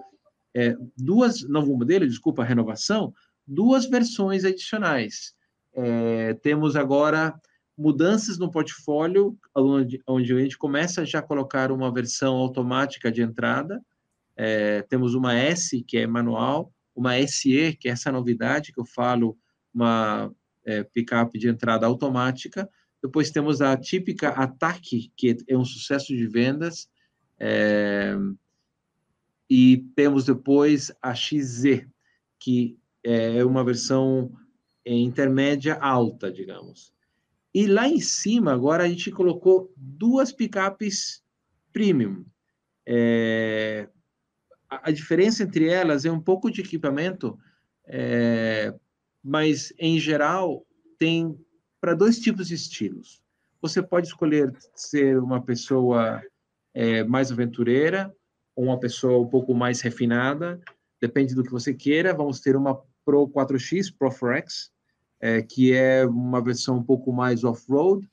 é, 0.54 0.74
duas, 0.96 1.42
novo 1.42 1.76
modelo, 1.76 2.06
desculpa, 2.06 2.42
renovação, 2.44 3.12
duas 3.46 3.86
versões 3.86 4.44
adicionais. 4.44 5.34
É, 5.74 6.34
temos 6.34 6.74
agora 6.76 7.38
mudanças 7.76 8.38
no 8.38 8.50
portfólio, 8.50 9.36
onde, 9.54 10.00
onde 10.06 10.32
a 10.32 10.38
gente 10.40 10.56
começa 10.56 11.04
já 11.04 11.18
a 11.18 11.22
colocar 11.22 11.70
uma 11.70 11.92
versão 11.92 12.34
automática 12.36 13.12
de 13.12 13.20
entrada. 13.20 13.82
É, 14.36 14.82
temos 14.82 15.14
uma 15.14 15.34
S, 15.34 15.82
que 15.82 15.98
é 15.98 16.06
manual, 16.06 16.72
uma 16.94 17.16
SE, 17.26 17.76
que 17.80 17.88
é 17.88 17.92
essa 17.92 18.12
novidade 18.12 18.72
que 18.72 18.80
eu 18.80 18.84
falo, 18.84 19.36
uma 19.72 20.32
é, 20.64 20.82
picape 20.82 21.38
de 21.38 21.48
entrada 21.48 21.86
automática. 21.86 22.68
Depois 23.02 23.30
temos 23.30 23.60
a 23.60 23.76
típica 23.76 24.30
Ataque, 24.30 25.12
que 25.16 25.36
é 25.48 25.56
um 25.56 25.64
sucesso 25.64 26.14
de 26.14 26.26
vendas. 26.26 26.88
É, 27.38 28.16
e 29.48 29.84
temos 29.94 30.24
depois 30.24 30.92
a 31.00 31.14
XZ, 31.14 31.86
que 32.38 32.76
é 33.04 33.44
uma 33.44 33.64
versão 33.64 34.32
intermédia 34.84 35.74
alta, 35.74 36.30
digamos. 36.30 36.92
E 37.54 37.66
lá 37.66 37.88
em 37.88 38.00
cima, 38.00 38.52
agora 38.52 38.84
a 38.84 38.88
gente 38.88 39.10
colocou 39.10 39.72
duas 39.76 40.32
picapes 40.32 41.22
premium. 41.72 42.24
É, 42.84 43.88
a, 44.68 44.90
diferença 44.90 45.42
entre 45.42 45.68
elas 45.68 46.04
é 46.04 46.10
um 46.10 46.20
pouco 46.20 46.50
de 46.50 46.60
equipamento, 46.60 47.38
é, 47.86 48.74
mas 49.22 49.72
em 49.78 49.98
geral 49.98 50.66
tem 50.98 51.38
para 51.80 51.94
dois 51.94 52.18
tipos 52.18 52.48
de 52.48 52.54
estilos. 52.54 53.22
Você 53.60 53.82
pode 53.82 54.08
escolher 54.08 54.52
ser 54.74 55.18
uma 55.18 55.42
pessoa 55.42 56.22
é, 56.74 57.04
mais 57.04 57.32
aventureira 57.32 58.14
ou 58.54 58.66
uma 58.66 58.78
pessoa 58.78 59.18
um 59.20 59.28
pouco 59.28 59.54
mais 59.54 59.80
refinada, 59.80 60.60
depende 61.00 61.34
do 61.34 61.42
que 61.42 61.50
você 61.50 61.74
queira. 61.74 62.14
Vamos 62.14 62.40
ter 62.40 62.56
uma 62.56 62.80
Pro 63.04 63.28
4X, 63.28 63.94
Pro 63.96 64.10
4X, 64.10 64.70
é, 65.20 65.42
que 65.42 65.72
é 65.72 66.04
uma 66.06 66.42
versão 66.42 66.78
um 66.78 66.82
pouco 66.82 67.12
mais 67.12 67.44
off-road, 67.44 68.08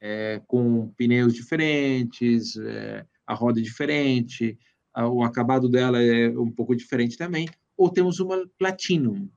é, 0.00 0.40
com 0.46 0.88
pneus 0.96 1.34
diferentes, 1.34 2.56
é, 2.56 3.04
a 3.26 3.34
roda 3.34 3.60
diferente, 3.60 4.58
o 5.04 5.22
acabado 5.22 5.68
dela 5.68 6.02
é 6.02 6.28
um 6.30 6.50
pouco 6.50 6.74
diferente 6.74 7.18
também. 7.18 7.48
Ou 7.76 7.90
temos 7.90 8.20
uma 8.20 8.48
Platinum, 8.58 9.28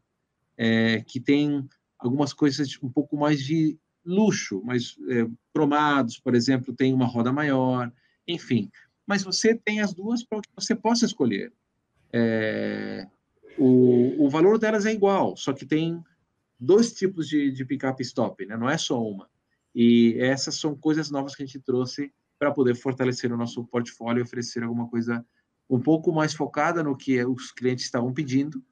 é, 0.58 1.02
que 1.02 1.20
tem 1.20 1.68
algumas 1.98 2.32
coisas 2.32 2.78
um 2.82 2.90
pouco 2.90 3.18
mais 3.18 3.44
de 3.44 3.78
luxo, 4.06 4.62
mais 4.64 4.98
é, 5.10 5.28
cromados, 5.54 6.18
por 6.18 6.34
exemplo, 6.34 6.74
tem 6.74 6.94
uma 6.94 7.06
roda 7.06 7.34
maior, 7.34 7.92
enfim. 8.28 8.72
Mas 9.06 9.24
você 9.24 9.54
tem 9.54 9.82
as 9.82 9.94
duas 9.94 10.24
para 10.24 10.42
que 10.42 10.50
você 10.56 10.74
possa 10.74 11.06
escolher. 11.06 11.52
É, 12.14 13.06
o, 13.58 14.26
o 14.26 14.30
valor 14.30 14.58
delas 14.58 14.86
é 14.86 14.94
igual, 14.94 15.36
só 15.36 15.52
que 15.52 15.66
tem 15.66 16.02
dois 16.60 16.94
tipos 16.94 17.28
de, 17.28 17.52
de 17.52 17.66
picape 17.66 18.02
stop, 18.04 18.46
né? 18.46 18.56
não 18.56 18.70
é 18.70 18.78
só 18.78 19.02
uma. 19.02 19.30
E 19.76 20.16
essas 20.20 20.56
são 20.56 20.76
coisas 20.76 21.12
novas 21.12 21.36
que 21.36 21.44
a 21.44 21.46
gente 21.46 21.60
trouxe 21.60 22.12
para 22.38 22.52
poder 22.52 22.76
fortalecer 22.76 23.32
o 23.32 23.38
nosso 23.38 23.64
portfólio 23.66 24.22
e 24.22 24.24
oferecer 24.24 24.64
alguma 24.64 24.88
coisa 24.88 25.26
um 25.70 25.80
pouco 25.80 26.12
mais 26.12 26.34
focada 26.34 26.82
no 26.84 26.98
que 26.98 27.24
os 27.24 27.52
clientes 27.52 27.86
estavam 27.86 28.14
pedindo, 28.14 28.64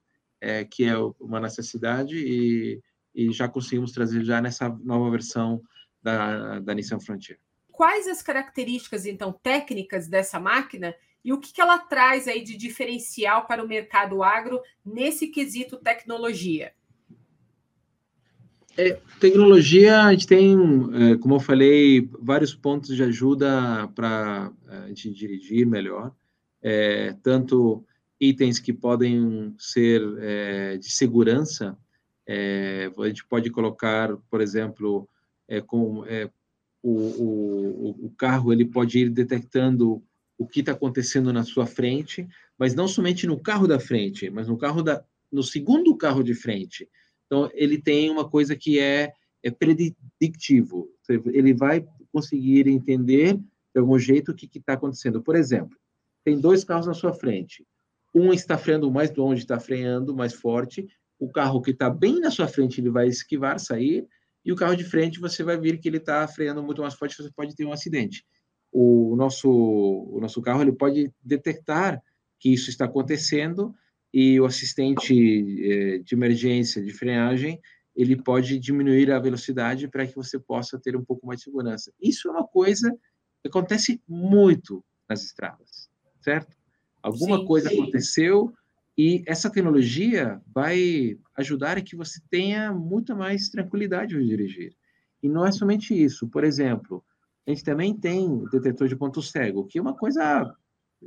é, 0.41 0.65
que 0.65 0.85
é 0.85 0.95
uma 1.19 1.39
necessidade, 1.39 2.17
e, 2.17 2.81
e 3.13 3.31
já 3.31 3.47
conseguimos 3.47 3.91
trazer 3.91 4.23
já 4.23 4.41
nessa 4.41 4.69
nova 4.83 5.09
versão 5.11 5.61
da, 6.01 6.59
da 6.59 6.73
Nissan 6.73 6.99
Frontier. 6.99 7.39
Quais 7.71 8.07
as 8.07 8.23
características, 8.23 9.05
então, 9.05 9.31
técnicas 9.31 10.07
dessa 10.07 10.39
máquina 10.39 10.95
e 11.23 11.33
o 11.33 11.39
que, 11.39 11.53
que 11.53 11.61
ela 11.61 11.77
traz 11.77 12.27
aí 12.27 12.43
de 12.43 12.55
diferencial 12.55 13.45
para 13.45 13.63
o 13.63 13.67
mercado 13.67 14.23
agro 14.23 14.61
nesse 14.85 15.27
quesito 15.27 15.77
tecnologia? 15.77 16.71
É, 18.77 18.99
tecnologia, 19.19 20.03
a 20.03 20.11
gente 20.11 20.27
tem, 20.27 20.55
é, 20.93 21.17
como 21.17 21.35
eu 21.35 21.39
falei, 21.39 22.09
vários 22.19 22.53
pontos 22.53 22.95
de 22.95 23.03
ajuda 23.03 23.87
para 23.95 24.51
é, 24.69 24.77
a 24.77 24.87
gente 24.87 25.11
dirigir 25.11 25.65
melhor, 25.65 26.13
é, 26.61 27.15
tanto 27.23 27.85
itens 28.19 28.59
que 28.59 28.73
podem 28.73 29.53
ser 29.57 30.01
é, 30.19 30.77
de 30.77 30.89
segurança, 30.91 31.77
é, 32.27 32.91
a 32.97 33.07
gente 33.07 33.25
pode 33.25 33.49
colocar, 33.49 34.15
por 34.29 34.41
exemplo, 34.41 35.07
com, 35.67 36.03
o, 36.83 36.91
o, 36.91 38.05
o 38.07 38.13
carro 38.17 38.51
ele 38.51 38.65
pode 38.65 38.99
ir 38.99 39.09
detectando 39.09 40.03
o 40.37 40.45
que 40.45 40.59
está 40.59 40.73
acontecendo 40.73 41.33
na 41.33 41.43
sua 41.43 41.65
frente, 41.65 42.27
mas 42.57 42.75
não 42.75 42.87
somente 42.87 43.25
no 43.25 43.39
carro 43.39 43.67
da 43.67 43.79
frente, 43.79 44.29
mas 44.29 44.47
no 44.47 44.57
carro 44.57 44.83
da, 44.83 45.03
no 45.31 45.41
segundo 45.41 45.95
carro 45.95 46.23
de 46.23 46.33
frente. 46.33 46.87
Então 47.25 47.49
ele 47.53 47.81
tem 47.81 48.09
uma 48.09 48.29
coisa 48.29 48.55
que 48.55 48.79
é, 48.79 49.11
é 49.43 49.51
predictivo. 49.51 50.89
Ele 51.09 51.53
vai 51.53 51.85
conseguir 52.11 52.67
entender 52.67 53.35
de 53.35 53.79
algum 53.79 53.97
jeito 53.97 54.31
o 54.31 54.35
que 54.35 54.49
está 54.57 54.73
acontecendo. 54.73 55.21
Por 55.21 55.35
exemplo, 55.35 55.77
tem 56.27 56.39
dois 56.39 56.63
carros 56.63 56.87
na 56.87 56.93
sua 56.93 57.13
frente. 57.13 57.65
Um 58.13 58.33
está 58.33 58.57
freando 58.57 58.91
mais 58.91 59.13
longe, 59.15 59.43
está 59.43 59.59
freando 59.59 60.13
mais 60.13 60.33
forte. 60.33 60.85
O 61.17 61.31
carro 61.31 61.61
que 61.61 61.71
está 61.71 61.89
bem 61.89 62.19
na 62.19 62.31
sua 62.31 62.47
frente 62.47 62.81
ele 62.81 62.89
vai 62.89 63.07
esquivar, 63.07 63.59
sair. 63.59 64.05
E 64.43 64.51
o 64.51 64.55
carro 64.55 64.75
de 64.75 64.83
frente 64.83 65.19
você 65.19 65.43
vai 65.43 65.57
ver 65.57 65.77
que 65.77 65.87
ele 65.87 65.97
está 65.97 66.27
freando 66.27 66.61
muito 66.61 66.81
mais 66.81 66.95
forte. 66.95 67.15
Você 67.15 67.31
pode 67.33 67.55
ter 67.55 67.65
um 67.65 67.71
acidente 67.71 68.25
o 68.71 69.15
nosso, 69.15 69.49
o 69.49 70.19
nosso 70.19 70.41
carro 70.41 70.61
ele 70.61 70.71
pode 70.71 71.11
detectar 71.23 72.01
que 72.39 72.53
isso 72.53 72.69
está 72.69 72.85
acontecendo 72.85 73.73
e 74.13 74.39
o 74.39 74.45
assistente 74.45 75.13
eh, 75.13 75.97
de 75.99 76.15
emergência 76.15 76.83
de 76.83 76.93
frenagem 76.93 77.59
ele 77.95 78.15
pode 78.15 78.59
diminuir 78.59 79.11
a 79.11 79.19
velocidade 79.19 79.87
para 79.87 80.05
que 80.05 80.15
você 80.15 80.37
possa 80.37 80.79
ter 80.79 80.95
um 80.95 81.03
pouco 81.03 81.25
mais 81.25 81.39
de 81.39 81.45
segurança. 81.45 81.91
Isso 81.99 82.27
é 82.27 82.31
uma 82.31 82.47
coisa 82.47 82.91
que 83.41 83.47
acontece 83.47 83.99
muito 84.07 84.85
nas 85.09 85.23
estradas, 85.23 85.66
certo? 86.21 86.55
Alguma 87.01 87.39
sim, 87.39 87.45
coisa 87.45 87.69
sim. 87.69 87.81
aconteceu 87.81 88.53
e 88.97 89.23
essa 89.27 89.49
tecnologia 89.49 90.41
vai 90.53 91.17
ajudar 91.35 91.77
a 91.77 91.81
que 91.81 91.95
você 91.95 92.19
tenha 92.29 92.73
muita 92.73 93.15
mais 93.15 93.49
tranquilidade 93.49 94.15
ao 94.15 94.21
dirigir. 94.21 94.75
E 95.21 95.29
não 95.29 95.45
é 95.45 95.51
somente 95.51 95.93
isso. 95.93 96.27
Por 96.27 96.43
exemplo, 96.43 97.03
a 97.45 97.51
gente 97.51 97.63
também 97.63 97.95
tem 97.95 98.43
detetor 98.51 98.87
de 98.87 98.95
ponto 98.95 99.21
cego, 99.21 99.65
que 99.65 99.77
é 99.77 99.81
uma 99.81 99.95
coisa 99.95 100.53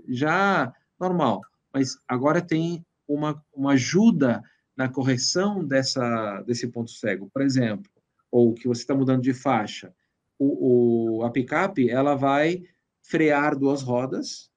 já 0.09 0.73
normal, 0.99 1.41
mas 1.73 1.99
agora 2.07 2.41
tem 2.41 2.85
uma, 3.09 3.43
uma 3.53 3.73
ajuda 3.73 4.43
na 4.77 4.89
correção 4.89 5.65
dessa, 5.65 6.43
desse 6.43 6.69
ponto 6.69 6.91
cego. 6.91 7.29
Por 7.33 7.43
exemplo, 7.43 7.91
ou 8.31 8.55
que 8.55 8.69
você 8.69 8.83
está 8.83 8.95
mudando 8.95 9.23
de 9.23 9.35
faixa, 9.35 9.93
o, 10.39 11.19
o, 11.19 11.25
a 11.25 11.31
picape 11.31 11.91
ela 11.91 12.15
vai 12.15 12.63
frear 13.03 13.59
duas 13.59 13.83
rodas, 13.83 14.51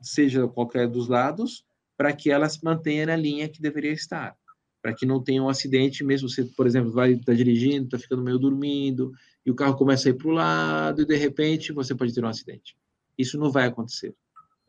seja 0.00 0.46
qualquer 0.48 0.88
dos 0.88 1.08
lados, 1.08 1.64
para 1.96 2.12
que 2.12 2.30
ela 2.30 2.48
se 2.48 2.64
mantenha 2.64 3.06
na 3.06 3.16
linha 3.16 3.48
que 3.48 3.60
deveria 3.60 3.92
estar, 3.92 4.34
para 4.80 4.94
que 4.94 5.04
não 5.04 5.22
tenha 5.22 5.42
um 5.42 5.48
acidente, 5.48 6.02
mesmo 6.02 6.28
você, 6.28 6.44
por 6.44 6.66
exemplo, 6.66 6.90
vai 6.90 7.16
tá 7.16 7.34
dirigindo, 7.34 7.84
está 7.84 7.98
ficando 7.98 8.22
meio 8.22 8.38
dormindo, 8.38 9.12
e 9.44 9.50
o 9.50 9.54
carro 9.54 9.76
começa 9.76 10.08
a 10.08 10.10
ir 10.10 10.14
para 10.14 10.28
o 10.28 10.32
lado, 10.32 11.02
e 11.02 11.06
de 11.06 11.16
repente 11.16 11.72
você 11.72 11.94
pode 11.94 12.14
ter 12.14 12.24
um 12.24 12.28
acidente. 12.28 12.76
Isso 13.18 13.38
não 13.38 13.50
vai 13.50 13.66
acontecer. 13.66 14.14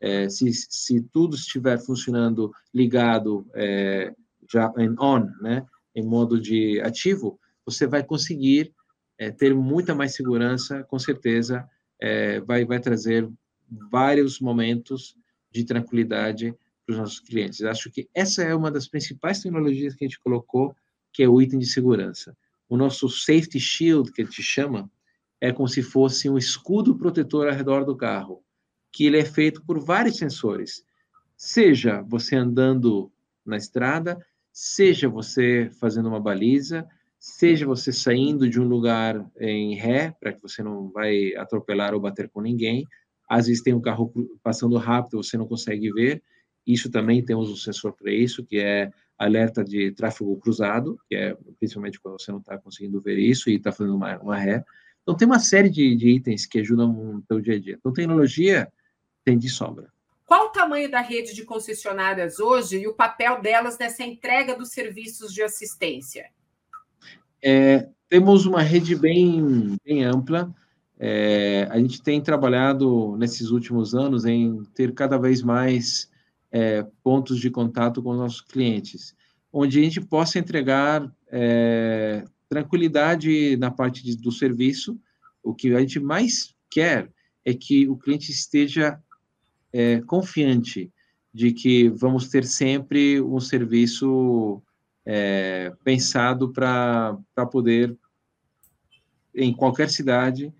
É, 0.00 0.28
se, 0.28 0.52
se 0.52 1.00
tudo 1.12 1.36
estiver 1.36 1.78
funcionando 1.78 2.52
ligado 2.74 3.46
é, 3.54 4.12
já 4.50 4.72
em 4.76 4.94
on, 5.00 5.26
né, 5.40 5.64
em 5.94 6.04
modo 6.04 6.40
de 6.40 6.80
ativo, 6.80 7.38
você 7.64 7.86
vai 7.86 8.02
conseguir 8.02 8.74
é, 9.16 9.30
ter 9.30 9.54
muita 9.54 9.94
mais 9.94 10.14
segurança, 10.14 10.82
com 10.84 10.98
certeza, 10.98 11.66
é, 12.00 12.40
vai, 12.40 12.64
vai 12.64 12.80
trazer 12.80 13.28
vários 13.90 14.40
momentos 14.40 15.16
de 15.52 15.64
tranquilidade 15.64 16.54
para 16.84 16.92
os 16.92 16.98
nossos 16.98 17.20
clientes. 17.20 17.62
Acho 17.62 17.90
que 17.90 18.08
essa 18.14 18.42
é 18.42 18.54
uma 18.54 18.70
das 18.70 18.88
principais 18.88 19.40
tecnologias 19.40 19.94
que 19.94 20.04
a 20.04 20.08
gente 20.08 20.18
colocou, 20.18 20.74
que 21.12 21.22
é 21.22 21.28
o 21.28 21.40
item 21.40 21.58
de 21.58 21.66
segurança. 21.66 22.36
O 22.68 22.76
nosso 22.76 23.08
safety 23.08 23.60
shield, 23.60 24.10
que 24.12 24.22
a 24.22 24.24
gente 24.24 24.42
chama, 24.42 24.90
é 25.40 25.52
como 25.52 25.68
se 25.68 25.82
fosse 25.82 26.28
um 26.28 26.38
escudo 26.38 26.96
protetor 26.96 27.48
ao 27.48 27.54
redor 27.54 27.84
do 27.84 27.96
carro, 27.96 28.42
que 28.90 29.04
ele 29.06 29.18
é 29.18 29.24
feito 29.24 29.62
por 29.64 29.78
vários 29.78 30.16
sensores. 30.16 30.84
Seja 31.36 32.02
você 32.02 32.36
andando 32.36 33.12
na 33.44 33.56
estrada, 33.56 34.24
seja 34.52 35.08
você 35.08 35.70
fazendo 35.80 36.08
uma 36.08 36.20
baliza, 36.20 36.86
seja 37.18 37.66
você 37.66 37.92
saindo 37.92 38.48
de 38.48 38.60
um 38.60 38.68
lugar 38.68 39.24
em 39.38 39.74
ré, 39.74 40.14
para 40.18 40.32
que 40.32 40.42
você 40.42 40.62
não 40.62 40.90
vai 40.90 41.34
atropelar 41.36 41.94
ou 41.94 42.00
bater 42.00 42.28
com 42.28 42.40
ninguém. 42.40 42.86
Às 43.32 43.46
vezes 43.46 43.62
tem 43.62 43.72
um 43.72 43.80
carro 43.80 44.12
passando 44.42 44.76
rápido, 44.76 45.22
você 45.22 45.38
não 45.38 45.46
consegue 45.46 45.90
ver. 45.90 46.22
Isso 46.66 46.90
também 46.90 47.24
temos 47.24 47.48
um 47.48 47.56
sensor 47.56 47.94
para 47.94 48.12
isso, 48.12 48.44
que 48.44 48.58
é 48.58 48.92
alerta 49.18 49.64
de 49.64 49.90
tráfego 49.92 50.36
cruzado, 50.36 50.98
que 51.08 51.14
é 51.14 51.34
principalmente 51.58 51.98
quando 51.98 52.20
você 52.20 52.30
não 52.30 52.40
está 52.40 52.58
conseguindo 52.58 53.00
ver 53.00 53.18
isso 53.18 53.48
e 53.48 53.54
está 53.54 53.72
fazendo 53.72 53.96
uma, 53.96 54.18
uma, 54.18 54.36
ré. 54.36 54.62
Então, 55.00 55.16
tem 55.16 55.26
uma 55.26 55.38
série 55.38 55.70
de, 55.70 55.96
de 55.96 56.10
itens 56.10 56.44
que 56.44 56.60
ajudam 56.60 56.92
no 56.92 57.24
seu 57.26 57.40
dia 57.40 57.54
a 57.54 57.58
dia. 57.58 57.76
Então, 57.78 57.90
tecnologia 57.90 58.70
tem 59.24 59.38
de 59.38 59.48
sobra. 59.48 59.90
Qual 60.26 60.48
o 60.48 60.50
tamanho 60.50 60.90
da 60.90 61.00
rede 61.00 61.34
de 61.34 61.42
concessionárias 61.42 62.38
hoje 62.38 62.80
e 62.80 62.86
o 62.86 62.92
papel 62.94 63.40
delas 63.40 63.78
nessa 63.78 64.04
entrega 64.04 64.54
dos 64.54 64.72
serviços 64.72 65.32
de 65.32 65.42
assistência? 65.42 66.26
É, 67.42 67.88
temos 68.10 68.44
uma 68.44 68.60
rede 68.60 68.94
bem, 68.94 69.78
bem 69.82 70.04
ampla. 70.04 70.54
É, 71.04 71.66
a 71.68 71.80
gente 71.80 72.00
tem 72.00 72.20
trabalhado 72.20 73.16
nesses 73.16 73.50
últimos 73.50 73.92
anos 73.92 74.24
em 74.24 74.62
ter 74.72 74.94
cada 74.94 75.18
vez 75.18 75.42
mais 75.42 76.08
é, 76.52 76.86
pontos 77.02 77.40
de 77.40 77.50
contato 77.50 78.00
com 78.00 78.10
os 78.10 78.18
nossos 78.18 78.40
clientes, 78.40 79.12
onde 79.52 79.80
a 79.80 79.82
gente 79.82 80.00
possa 80.00 80.38
entregar 80.38 81.12
é, 81.28 82.24
tranquilidade 82.48 83.56
na 83.56 83.68
parte 83.68 84.04
de, 84.04 84.16
do 84.16 84.30
serviço. 84.30 84.96
O 85.42 85.52
que 85.52 85.74
a 85.74 85.80
gente 85.80 85.98
mais 85.98 86.54
quer 86.70 87.10
é 87.44 87.52
que 87.52 87.88
o 87.88 87.96
cliente 87.96 88.30
esteja 88.30 88.96
é, 89.72 90.00
confiante 90.02 90.88
de 91.34 91.50
que 91.50 91.88
vamos 91.88 92.28
ter 92.28 92.44
sempre 92.44 93.20
um 93.20 93.40
serviço 93.40 94.62
é, 95.04 95.72
pensado 95.82 96.52
para 96.52 97.18
poder, 97.50 97.98
em 99.34 99.52
qualquer 99.52 99.90
cidade, 99.90 100.54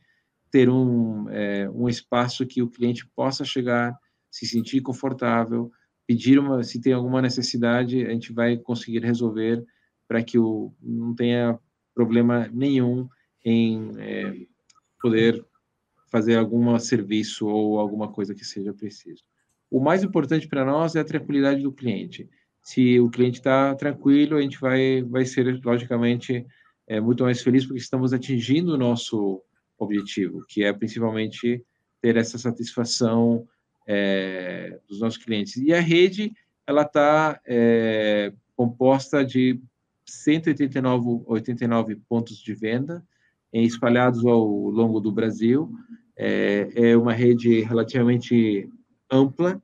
ter 0.52 0.68
um, 0.68 1.28
é, 1.30 1.68
um 1.70 1.88
espaço 1.88 2.46
que 2.46 2.62
o 2.62 2.68
cliente 2.68 3.08
possa 3.16 3.42
chegar, 3.42 3.96
se 4.30 4.46
sentir 4.46 4.82
confortável, 4.82 5.72
pedir 6.06 6.38
uma, 6.38 6.62
se 6.62 6.78
tem 6.78 6.92
alguma 6.92 7.22
necessidade, 7.22 8.06
a 8.06 8.10
gente 8.10 8.32
vai 8.34 8.58
conseguir 8.58 9.02
resolver 9.02 9.64
para 10.06 10.22
que 10.22 10.38
o, 10.38 10.72
não 10.80 11.14
tenha 11.14 11.58
problema 11.94 12.48
nenhum 12.52 13.08
em 13.42 13.92
é, 13.98 14.46
poder 15.00 15.42
fazer 16.10 16.36
algum 16.36 16.78
serviço 16.78 17.46
ou 17.46 17.78
alguma 17.78 18.12
coisa 18.12 18.34
que 18.34 18.44
seja 18.44 18.74
preciso. 18.74 19.24
O 19.70 19.80
mais 19.80 20.04
importante 20.04 20.46
para 20.46 20.66
nós 20.66 20.94
é 20.94 21.00
a 21.00 21.04
tranquilidade 21.04 21.62
do 21.62 21.72
cliente. 21.72 22.28
Se 22.62 23.00
o 23.00 23.08
cliente 23.08 23.38
está 23.38 23.74
tranquilo, 23.74 24.36
a 24.36 24.42
gente 24.42 24.60
vai, 24.60 25.02
vai 25.02 25.24
ser, 25.24 25.58
logicamente, 25.64 26.46
é, 26.86 27.00
muito 27.00 27.24
mais 27.24 27.40
feliz 27.40 27.64
porque 27.64 27.80
estamos 27.80 28.12
atingindo 28.12 28.74
o 28.74 28.78
nosso 28.78 29.42
objetivo, 29.82 30.44
que 30.48 30.64
é 30.64 30.72
principalmente 30.72 31.64
ter 32.00 32.16
essa 32.16 32.38
satisfação 32.38 33.46
é, 33.86 34.78
dos 34.88 35.00
nossos 35.00 35.22
clientes. 35.22 35.56
E 35.56 35.72
a 35.72 35.80
rede, 35.80 36.32
ela 36.66 36.82
está 36.82 37.40
é, 37.46 38.32
composta 38.56 39.24
de 39.24 39.60
189 40.04 41.22
89 41.26 41.96
pontos 42.08 42.38
de 42.38 42.54
venda 42.54 43.02
espalhados 43.52 44.24
ao 44.24 44.46
longo 44.46 45.00
do 45.00 45.12
Brasil. 45.12 45.70
É, 46.16 46.70
é 46.74 46.96
uma 46.96 47.12
rede 47.12 47.60
relativamente 47.60 48.68
ampla, 49.10 49.60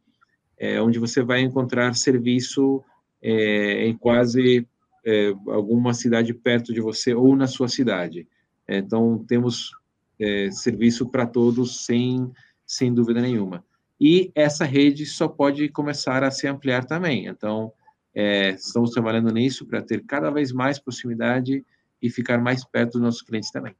é, 0.58 0.80
onde 0.80 0.98
você 0.98 1.22
vai 1.22 1.40
encontrar 1.40 1.94
serviço 1.94 2.82
é, 3.22 3.86
em 3.86 3.96
quase 3.96 4.66
é, 5.04 5.32
alguma 5.46 5.94
cidade 5.94 6.34
perto 6.34 6.72
de 6.72 6.80
você 6.80 7.14
ou 7.14 7.34
na 7.34 7.46
sua 7.46 7.68
cidade. 7.68 8.26
Então, 8.68 9.24
temos 9.26 9.70
é, 10.20 10.50
serviço 10.50 11.08
para 11.08 11.26
todos, 11.26 11.84
sem, 11.84 12.30
sem 12.66 12.92
dúvida 12.92 13.20
nenhuma. 13.20 13.64
E 14.00 14.30
essa 14.34 14.64
rede 14.64 15.04
só 15.04 15.26
pode 15.26 15.68
começar 15.68 16.22
a 16.22 16.30
se 16.30 16.46
ampliar 16.46 16.84
também. 16.84 17.26
Então, 17.26 17.72
é, 18.14 18.50
estamos 18.50 18.90
trabalhando 18.90 19.32
nisso 19.32 19.66
para 19.66 19.82
ter 19.82 20.04
cada 20.04 20.30
vez 20.30 20.52
mais 20.52 20.78
proximidade 20.78 21.64
e 22.00 22.10
ficar 22.10 22.38
mais 22.38 22.64
perto 22.64 22.92
dos 22.92 23.02
nossos 23.02 23.22
clientes 23.22 23.50
também. 23.50 23.74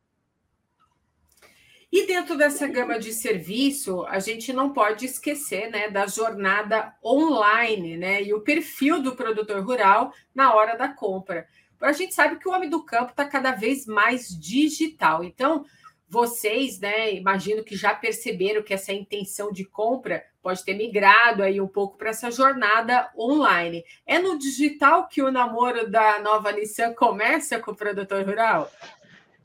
E 1.91 2.07
dentro 2.07 2.37
dessa 2.37 2.67
gama 2.67 2.99
de 2.99 3.13
serviço, 3.13 4.05
a 4.07 4.19
gente 4.19 4.53
não 4.53 4.73
pode 4.73 5.07
esquecer 5.07 5.71
né, 5.71 5.89
da 5.89 6.07
jornada 6.07 6.95
online 7.03 7.97
né, 7.97 8.23
e 8.23 8.35
o 8.35 8.43
perfil 8.43 9.03
do 9.03 9.17
produtor 9.17 9.65
rural 9.65 10.13
na 10.35 10.55
hora 10.55 10.77
da 10.77 10.89
compra. 10.89 11.47
A 11.81 11.93
gente 11.93 12.15
sabe 12.15 12.37
que 12.37 12.47
o 12.47 12.53
homem 12.53 12.69
do 12.69 12.85
campo 12.85 13.13
está 13.13 13.25
cada 13.25 13.53
vez 13.53 13.87
mais 13.87 14.29
digital. 14.29 15.25
Então, 15.25 15.65
vocês, 16.09 16.81
né, 16.81 17.15
imagino 17.15 17.63
que 17.63 17.77
já 17.77 17.95
perceberam 17.95 18.63
que 18.63 18.73
essa 18.73 18.93
intenção 18.93 19.53
de 19.53 19.65
compra 19.65 20.23
pode 20.43 20.65
ter 20.65 20.75
migrado 20.75 21.43
aí 21.43 21.61
um 21.61 21.69
pouco 21.69 21.99
para 21.99 22.11
essa 22.11 22.31
jornada 22.31 23.11
online. 23.17 23.85
É 24.07 24.19
no 24.19 24.39
digital 24.39 25.07
que 25.07 25.23
o 25.23 25.31
namoro 25.31 25.91
da 25.91 26.19
nova 26.21 26.51
Nissan 26.53 26.95
começa 26.95 27.59
com 27.59 27.73
o 27.73 27.77
produtor 27.77 28.25
rural? 28.25 28.71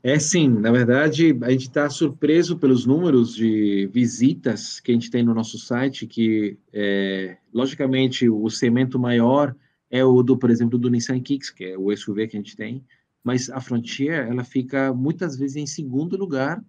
É 0.02 0.18
sim, 0.18 0.48
na 0.48 0.70
verdade, 0.70 1.34
a 1.42 1.50
gente 1.50 1.68
está 1.68 1.88
surpreso 1.88 2.58
pelos 2.58 2.84
números 2.84 3.34
de 3.34 3.88
visitas 3.92 4.78
que 4.78 4.90
a 4.90 4.94
gente 4.94 5.10
tem 5.10 5.22
no 5.22 5.32
nosso 5.32 5.58
site, 5.58 6.06
que, 6.06 6.58
é, 6.72 7.38
logicamente, 7.52 8.28
o 8.28 8.50
segmento 8.50 8.98
maior 8.98 9.54
é 9.90 10.04
o 10.04 10.22
do, 10.22 10.36
por 10.36 10.50
exemplo, 10.50 10.78
do 10.78 10.90
Nissan 10.90 11.20
Kicks, 11.20 11.48
que 11.48 11.64
é 11.64 11.78
o 11.78 11.94
SUV 11.96 12.28
que 12.28 12.36
a 12.36 12.40
gente 12.40 12.54
tem, 12.54 12.84
mas 13.24 13.48
a 13.48 13.58
Frontier 13.58 14.28
ela 14.28 14.44
fica 14.44 14.92
muitas 14.92 15.36
vezes 15.36 15.56
em 15.56 15.66
segundo 15.66 16.14
lugar, 16.14 16.62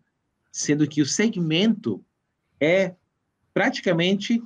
sendo 0.50 0.88
que 0.88 1.02
o 1.02 1.06
segmento 1.06 2.02
é 2.62 2.96
praticamente 3.54 4.41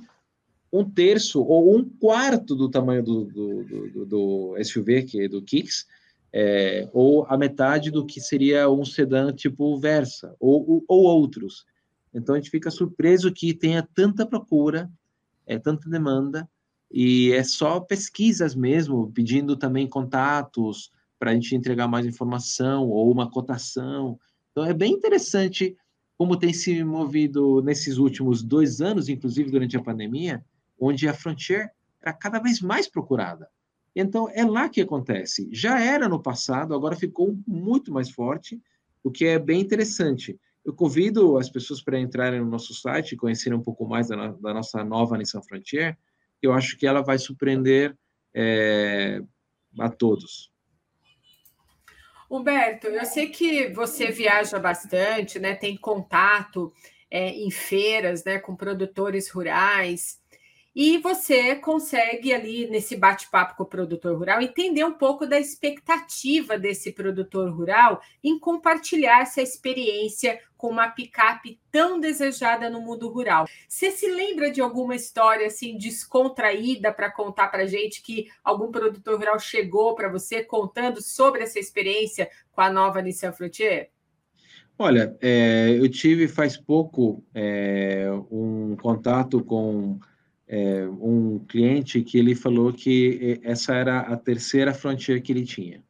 um 0.72 0.84
terço 0.84 1.40
ou 1.40 1.76
um 1.76 1.88
quarto 1.88 2.56
do 2.56 2.68
tamanho 2.68 3.02
do, 3.02 3.24
do, 3.24 3.64
do, 3.64 4.06
do 4.06 4.56
SUV, 4.62 5.04
que 5.04 5.22
é 5.22 5.28
do 5.28 5.40
Kicks, 5.40 5.86
é, 6.32 6.88
ou 6.92 7.24
a 7.26 7.38
metade 7.38 7.90
do 7.90 8.04
que 8.04 8.20
seria 8.20 8.68
um 8.68 8.84
sedã 8.84 9.32
tipo 9.32 9.78
Versa, 9.78 10.34
ou, 10.38 10.84
ou 10.88 11.02
outros. 11.04 11.64
Então 12.12 12.34
a 12.34 12.38
gente 12.38 12.50
fica 12.50 12.70
surpreso 12.70 13.32
que 13.32 13.54
tenha 13.54 13.86
tanta 13.94 14.26
procura, 14.26 14.90
é, 15.46 15.58
tanta 15.58 15.88
demanda, 15.88 16.48
e 16.90 17.32
é 17.32 17.44
só 17.44 17.78
pesquisas 17.78 18.54
mesmo, 18.54 19.12
pedindo 19.12 19.56
também 19.56 19.88
contatos 19.88 20.90
para 21.20 21.30
a 21.30 21.34
gente 21.34 21.54
entregar 21.54 21.86
mais 21.86 22.06
informação 22.06 22.88
ou 22.88 23.12
uma 23.12 23.30
cotação. 23.30 24.18
Então 24.50 24.64
é 24.64 24.72
bem 24.72 24.94
interessante 24.94 25.76
como 26.16 26.36
tem 26.36 26.52
se 26.52 26.82
movido 26.82 27.62
nesses 27.62 27.98
últimos 27.98 28.42
dois 28.42 28.80
anos, 28.80 29.08
inclusive 29.08 29.50
durante 29.50 29.76
a 29.76 29.82
pandemia, 29.82 30.44
onde 30.78 31.06
a 31.06 31.14
Frontier 31.14 31.70
era 32.00 32.12
cada 32.14 32.38
vez 32.38 32.60
mais 32.60 32.88
procurada. 32.88 33.48
Então 33.94 34.28
é 34.30 34.44
lá 34.44 34.68
que 34.68 34.80
acontece. 34.80 35.48
Já 35.52 35.78
era 35.78 36.08
no 36.08 36.22
passado, 36.22 36.74
agora 36.74 36.96
ficou 36.96 37.38
muito 37.46 37.92
mais 37.92 38.10
forte, 38.10 38.60
o 39.02 39.10
que 39.10 39.26
é 39.26 39.38
bem 39.38 39.60
interessante. 39.60 40.38
Eu 40.64 40.72
convido 40.72 41.36
as 41.36 41.50
pessoas 41.50 41.82
para 41.82 42.00
entrarem 42.00 42.40
no 42.40 42.50
nosso 42.50 42.74
site 42.74 43.12
e 43.12 43.16
conhecerem 43.16 43.58
um 43.58 43.62
pouco 43.62 43.86
mais 43.86 44.08
da, 44.08 44.28
da 44.28 44.54
nossa 44.54 44.82
nova 44.84 45.18
Nissan 45.18 45.42
Frontier. 45.42 45.98
Eu 46.40 46.52
acho 46.52 46.78
que 46.78 46.86
ela 46.86 47.02
vai 47.02 47.18
surpreender 47.18 47.96
é, 48.34 49.22
a 49.78 49.88
todos. 49.88 50.50
Humberto, 52.30 52.86
eu 52.86 53.04
sei 53.04 53.28
que 53.28 53.72
você 53.72 54.12
viaja 54.12 54.56
bastante, 54.60 55.40
né? 55.40 55.56
Tem 55.56 55.76
contato 55.76 56.72
é, 57.10 57.30
em 57.30 57.50
feiras, 57.50 58.22
né? 58.22 58.38
Com 58.38 58.54
produtores 58.54 59.28
rurais. 59.28 60.19
E 60.74 60.98
você 60.98 61.56
consegue 61.56 62.32
ali 62.32 62.68
nesse 62.70 62.94
bate-papo 62.96 63.56
com 63.56 63.64
o 63.64 63.66
produtor 63.66 64.16
rural 64.16 64.40
entender 64.40 64.84
um 64.84 64.92
pouco 64.92 65.26
da 65.26 65.38
expectativa 65.38 66.56
desse 66.56 66.92
produtor 66.92 67.50
rural 67.50 68.00
em 68.22 68.38
compartilhar 68.38 69.22
essa 69.22 69.42
experiência 69.42 70.40
com 70.56 70.68
uma 70.68 70.88
picape 70.88 71.58
tão 71.72 71.98
desejada 71.98 72.70
no 72.70 72.80
mundo 72.80 73.08
rural. 73.08 73.46
Você 73.68 73.90
se 73.90 74.06
lembra 74.08 74.48
de 74.50 74.60
alguma 74.60 74.94
história 74.94 75.48
assim 75.48 75.76
descontraída 75.76 76.92
para 76.92 77.10
contar 77.10 77.48
para 77.48 77.66
gente 77.66 78.00
que 78.00 78.28
algum 78.44 78.70
produtor 78.70 79.18
rural 79.18 79.40
chegou 79.40 79.96
para 79.96 80.08
você 80.08 80.44
contando 80.44 81.02
sobre 81.02 81.42
essa 81.42 81.58
experiência 81.58 82.30
com 82.52 82.60
a 82.60 82.70
nova 82.70 83.02
Nissan 83.02 83.32
Frontier? 83.32 83.90
Olha, 84.78 85.16
é, 85.20 85.76
eu 85.76 85.90
tive 85.90 86.28
faz 86.28 86.56
pouco 86.56 87.24
é, 87.34 88.08
um 88.30 88.76
contato 88.76 89.42
com 89.42 89.98
é, 90.52 90.84
um 90.88 91.38
cliente 91.38 92.02
que 92.02 92.18
ele 92.18 92.34
falou 92.34 92.72
que 92.72 93.40
essa 93.44 93.72
era 93.72 94.00
a 94.00 94.16
terceira 94.16 94.74
frontier 94.74 95.22
que 95.22 95.30
ele 95.30 95.44
tinha. 95.44 95.80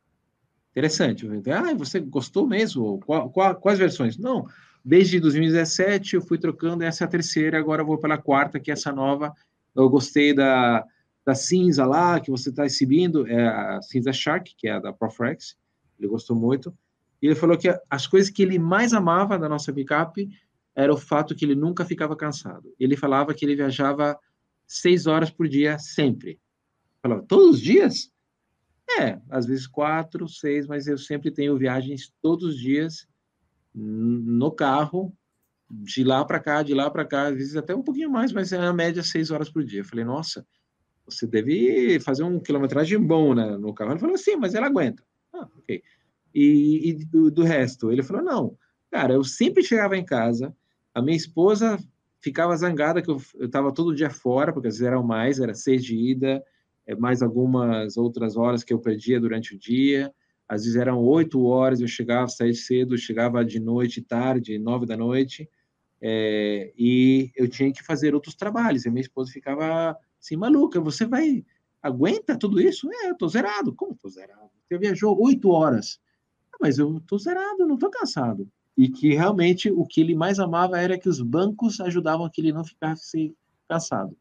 Interessante. 0.70 1.26
Ah, 1.50 1.72
você 1.74 1.98
gostou 1.98 2.46
mesmo? 2.46 3.00
Qual, 3.00 3.30
qual, 3.30 3.54
quais 3.56 3.78
versões? 3.78 4.18
Não, 4.18 4.46
desde 4.84 5.18
2017 5.18 6.16
eu 6.16 6.20
fui 6.20 6.36
trocando, 6.36 6.84
essa 6.84 7.04
é 7.04 7.06
a 7.06 7.10
terceira, 7.10 7.58
agora 7.58 7.80
eu 7.80 7.86
vou 7.86 7.96
pela 7.96 8.18
quarta, 8.18 8.60
que 8.60 8.70
é 8.70 8.74
essa 8.74 8.92
nova. 8.92 9.32
Eu 9.74 9.88
gostei 9.88 10.34
da, 10.34 10.84
da 11.24 11.34
cinza 11.34 11.86
lá, 11.86 12.20
que 12.20 12.30
você 12.30 12.50
está 12.50 12.66
exibindo, 12.66 13.26
é 13.26 13.48
a 13.48 13.80
cinza 13.80 14.12
Shark, 14.12 14.54
que 14.58 14.68
é 14.68 14.72
a 14.72 14.78
da 14.78 14.92
Profrex, 14.92 15.56
ele 15.98 16.06
gostou 16.06 16.36
muito. 16.36 16.70
E 17.22 17.26
ele 17.26 17.34
falou 17.34 17.56
que 17.56 17.74
as 17.88 18.06
coisas 18.06 18.28
que 18.28 18.42
ele 18.42 18.58
mais 18.58 18.92
amava 18.92 19.38
da 19.38 19.48
nossa 19.48 19.72
picape 19.72 20.28
era 20.76 20.92
o 20.92 20.98
fato 20.98 21.34
que 21.34 21.46
ele 21.46 21.54
nunca 21.54 21.82
ficava 21.82 22.14
cansado. 22.14 22.74
Ele 22.78 22.94
falava 22.94 23.32
que 23.32 23.42
ele 23.44 23.56
viajava 23.56 24.18
seis 24.70 25.09
horas 25.09 25.30
por 25.30 25.48
dia, 25.48 25.80
sempre. 25.80 26.38
Falava, 27.02 27.24
todos 27.26 27.56
os 27.56 27.61
dias? 27.61 28.12
É, 29.00 29.20
às 29.28 29.46
vezes 29.46 29.66
quatro, 29.66 30.28
seis, 30.28 30.66
mas 30.66 30.87
eu 30.87 30.96
sempre 30.96 31.33
tenho 31.33 31.59
viagens 31.59 32.12
todos 32.22 32.54
os 32.54 32.56
dias 32.56 33.09
no 33.74 34.50
carro, 34.52 35.12
de 35.68 36.04
lá 36.04 36.24
para 36.24 36.38
cá, 36.38 36.62
de 36.62 36.72
lá 36.72 36.88
para 36.88 37.04
cá, 37.04 37.28
às 37.28 37.35
vezes 37.35 37.56
até 37.56 37.74
um 37.74 37.83
pouquinho 37.83 38.11
mais, 38.11 38.33
mas 38.33 38.52
é 38.52 38.59
a 38.59 38.72
média 38.72 39.02
seis 39.02 39.33
horas 39.33 39.50
por 39.50 39.64
dia. 39.64 39.80
Eu 39.80 39.85
falei, 39.85 40.04
nossa, 40.04 40.46
você 41.04 41.26
deve 41.26 41.98
fazer 42.00 42.22
um 42.22 42.38
quilometragem 42.38 43.00
bom 43.00 43.35
né, 43.35 43.56
no 43.56 43.74
carro. 43.74 43.92
Ele 43.92 44.00
falou, 44.00 44.16
sim, 44.16 44.37
mas 44.37 44.54
ela 44.54 44.66
aguenta. 44.66 45.04
Ah, 45.33 45.48
ok. 45.56 45.83
E, 46.33 46.90
e 46.90 47.04
do, 47.06 47.28
do, 47.30 47.42
resto? 47.42 47.90
Ele 47.90 48.04
falou, 48.04 48.22
não, 48.22 48.56
cara, 48.88 49.14
eu 49.14 49.24
sempre 49.24 49.64
chegava 49.64 49.96
em 49.96 50.04
casa, 50.04 50.54
a 50.94 51.02
minha 51.02 51.16
esposa 51.16 51.78
ficava 52.20 52.56
zangada 52.56 53.02
que 53.02 53.11
eu 53.11 53.20
estava 53.40 53.72
todo 53.72 53.94
dia 53.94 54.11
fora, 54.11 54.52
porque 54.52 54.68
às 54.68 54.74
vezes 54.74 54.87
eram 54.87 55.02
mais, 55.02 55.40
era 55.40 55.54
seis 55.54 55.85
de 55.85 55.96
ida, 55.96 56.42
é, 56.87 56.94
mais 56.94 57.22
algumas 57.22 57.96
outras 57.96 58.37
horas 58.37 58.62
que 58.62 58.72
eu 58.72 58.78
perdia 58.78 59.18
durante 59.18 59.54
o 59.54 59.59
dia. 59.59 60.12
Às 60.48 60.64
vezes 60.64 60.76
eram 60.76 60.98
oito 60.98 61.44
horas, 61.44 61.80
eu 61.80 61.88
chegava, 61.88 62.28
saía 62.28 62.54
cedo, 62.54 62.98
chegava 62.98 63.44
de 63.44 63.61
noite, 63.61 64.02
tarde, 64.02 64.59
nove 64.59 64.85
da 64.85 64.96
noite, 64.96 65.48
é, 66.02 66.72
e 66.76 67.30
eu 67.37 67.48
tinha 67.48 67.72
que 67.72 67.85
fazer 67.85 68.14
outros 68.14 68.35
trabalhos. 68.35 68.85
E 68.85 68.90
minha 68.90 69.02
esposa 69.02 69.30
ficava 69.33 69.96
assim, 70.20 70.37
maluca, 70.37 70.80
você 70.80 71.06
vai, 71.06 71.44
aguenta 71.83 72.37
tudo 72.37 72.61
isso? 72.61 72.90
É, 72.92 73.11
eu 73.11 73.16
tô 73.16 73.28
zerado. 73.28 73.74
Como 73.74 73.94
tô 73.94 74.09
zerado? 74.09 74.50
Você 74.66 74.78
viajou 74.78 75.16
oito 75.22 75.50
horas. 75.50 76.00
Ah, 76.52 76.59
mas 76.61 76.78
eu 76.78 77.00
tô 77.06 77.16
zerado, 77.18 77.66
não 77.66 77.78
tô 77.78 77.88
cansado 77.88 78.50
e 78.80 78.88
que 78.88 79.12
realmente 79.14 79.70
o 79.70 79.84
que 79.84 80.00
ele 80.00 80.14
mais 80.14 80.38
amava 80.38 80.80
era 80.80 80.98
que 80.98 81.06
os 81.06 81.20
bancos 81.20 81.82
ajudavam 81.82 82.30
que 82.30 82.40
ele 82.40 82.50
não 82.50 82.64
ficasse 82.64 83.36
cansado. 83.68 84.16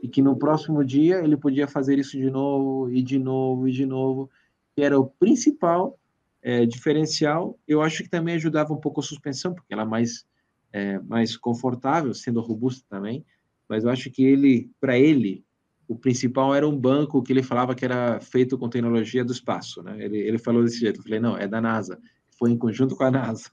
E 0.00 0.06
que 0.06 0.22
no 0.22 0.36
próximo 0.36 0.84
dia 0.84 1.16
ele 1.16 1.36
podia 1.36 1.66
fazer 1.66 1.98
isso 1.98 2.16
de 2.16 2.30
novo, 2.30 2.88
e 2.92 3.02
de 3.02 3.18
novo, 3.18 3.66
e 3.66 3.72
de 3.72 3.84
novo, 3.84 4.30
que 4.76 4.82
era 4.82 4.96
o 4.96 5.04
principal 5.04 5.98
é, 6.40 6.64
diferencial. 6.64 7.58
Eu 7.66 7.82
acho 7.82 8.04
que 8.04 8.08
também 8.08 8.36
ajudava 8.36 8.72
um 8.72 8.76
pouco 8.76 9.00
a 9.00 9.02
suspensão, 9.02 9.52
porque 9.52 9.74
ela 9.74 9.82
é 9.82 9.86
mais, 9.86 10.24
é, 10.72 11.00
mais 11.00 11.36
confortável, 11.36 12.14
sendo 12.14 12.40
robusta 12.40 12.86
também. 12.88 13.24
Mas 13.68 13.82
eu 13.82 13.90
acho 13.90 14.12
que 14.12 14.22
ele, 14.22 14.70
para 14.80 14.96
ele, 14.96 15.44
o 15.88 15.96
principal 15.96 16.54
era 16.54 16.68
um 16.68 16.78
banco 16.78 17.20
que 17.20 17.32
ele 17.32 17.42
falava 17.42 17.74
que 17.74 17.84
era 17.84 18.20
feito 18.20 18.56
com 18.56 18.68
tecnologia 18.68 19.24
do 19.24 19.32
espaço, 19.32 19.82
né? 19.82 19.96
Ele, 19.98 20.18
ele 20.18 20.38
falou 20.38 20.62
desse 20.62 20.78
jeito. 20.78 21.00
Eu 21.00 21.02
falei, 21.02 21.18
não, 21.18 21.36
é 21.36 21.48
da 21.48 21.60
NASA 21.60 22.00
foi 22.38 22.52
em 22.52 22.56
conjunto 22.56 22.94
com 22.94 23.04
a 23.04 23.10
NASA. 23.10 23.44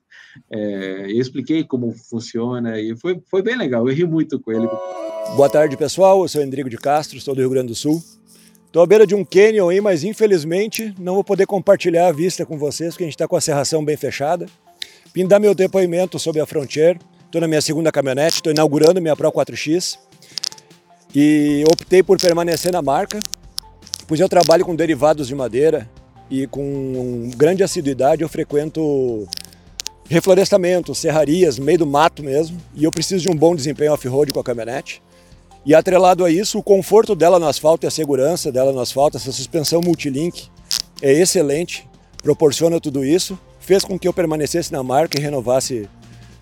É, 0.52 1.06
eu 1.10 1.20
expliquei 1.20 1.64
como 1.64 1.92
funciona 1.92 2.80
e 2.80 2.96
foi, 2.96 3.20
foi 3.30 3.42
bem 3.42 3.58
legal, 3.58 3.88
eu 3.88 3.94
ri 3.94 4.06
muito 4.06 4.40
com 4.40 4.52
ele. 4.52 4.68
Boa 5.36 5.50
tarde, 5.50 5.76
pessoal. 5.76 6.22
Eu 6.22 6.28
sou 6.28 6.42
Endrigo 6.42 6.70
de 6.70 6.78
Castro, 6.78 7.20
sou 7.20 7.34
do 7.34 7.42
Rio 7.42 7.50
Grande 7.50 7.70
do 7.70 7.76
Sul. 7.76 8.02
Estou 8.68 8.84
à 8.84 8.86
beira 8.86 9.08
de 9.08 9.16
um 9.16 9.24
canyon 9.24 9.70
aí, 9.70 9.82
mas 9.82 10.04
infelizmente 10.04 10.94
não 11.00 11.16
vou 11.16 11.24
poder 11.24 11.46
compartilhar 11.46 12.08
a 12.08 12.12
vista 12.12 12.46
com 12.46 12.58
vocês, 12.58 12.94
porque 12.94 13.06
a 13.06 13.08
gente 13.08 13.16
está 13.16 13.28
com 13.28 13.36
a 13.36 13.42
serração 13.42 13.84
bem 13.84 13.98
fechada. 13.98 14.46
Vim 15.14 15.26
dar 15.26 15.40
meu 15.40 15.56
depoimento 15.56 16.20
sobre 16.20 16.42
a 16.42 16.46
Frontier. 16.46 17.00
Estou 17.26 17.40
na 17.42 17.48
minha 17.48 17.62
segunda 17.62 17.92
caminhonete, 17.92 18.36
estou 18.36 18.52
inaugurando 18.52 19.02
minha 19.02 19.16
Pro 19.16 19.32
4X. 19.32 19.98
E 21.14 21.64
optei 21.72 22.04
por 22.04 22.20
permanecer 22.20 22.74
na 22.74 22.82
marca, 22.82 23.20
pois 24.06 24.20
eu 24.20 24.28
trabalho 24.28 24.66
com 24.66 24.76
derivados 24.76 25.30
de 25.30 25.36
madeira 25.36 25.90
e 26.30 26.48
com 26.48 27.30
grande 27.36 27.64
assiduidade 27.64 28.22
eu 28.22 28.30
frequento 28.30 29.28
reflorestamento, 30.08 30.94
serrarias, 30.94 31.58
meio 31.58 31.80
do 31.80 31.88
mato 31.88 32.24
mesmo, 32.24 32.58
e 32.76 32.84
eu 32.84 32.92
preciso 32.92 33.24
de 33.24 33.30
um 33.30 33.36
bom 33.36 33.56
desempenho 33.56 33.94
off-road 33.94 34.32
com 34.32 34.40
a 34.40 34.44
caminhonete. 34.44 35.02
E 35.66 35.74
atrelado 35.74 36.24
a 36.24 36.30
isso, 36.30 36.60
o 36.60 36.64
conforto 36.64 37.16
dela 37.16 37.40
no 37.40 37.48
asfalto 37.48 37.86
e 37.86 37.88
a 37.88 37.92
segurança 37.92 38.52
dela 38.52 38.72
no 38.72 38.80
asfalto, 38.80 39.18
essa 39.18 39.32
suspensão 39.32 39.82
multilink 39.82 40.48
é 41.02 41.12
excelente, 41.12 41.88
proporciona 42.22 42.80
tudo 42.80 43.04
isso, 43.04 43.38
fez 43.60 43.84
com 43.84 43.98
que 43.98 44.08
eu 44.08 44.14
permanecesse 44.14 44.72
na 44.72 44.84
marca 44.84 45.18
e 45.18 45.22
renovasse 45.22 45.90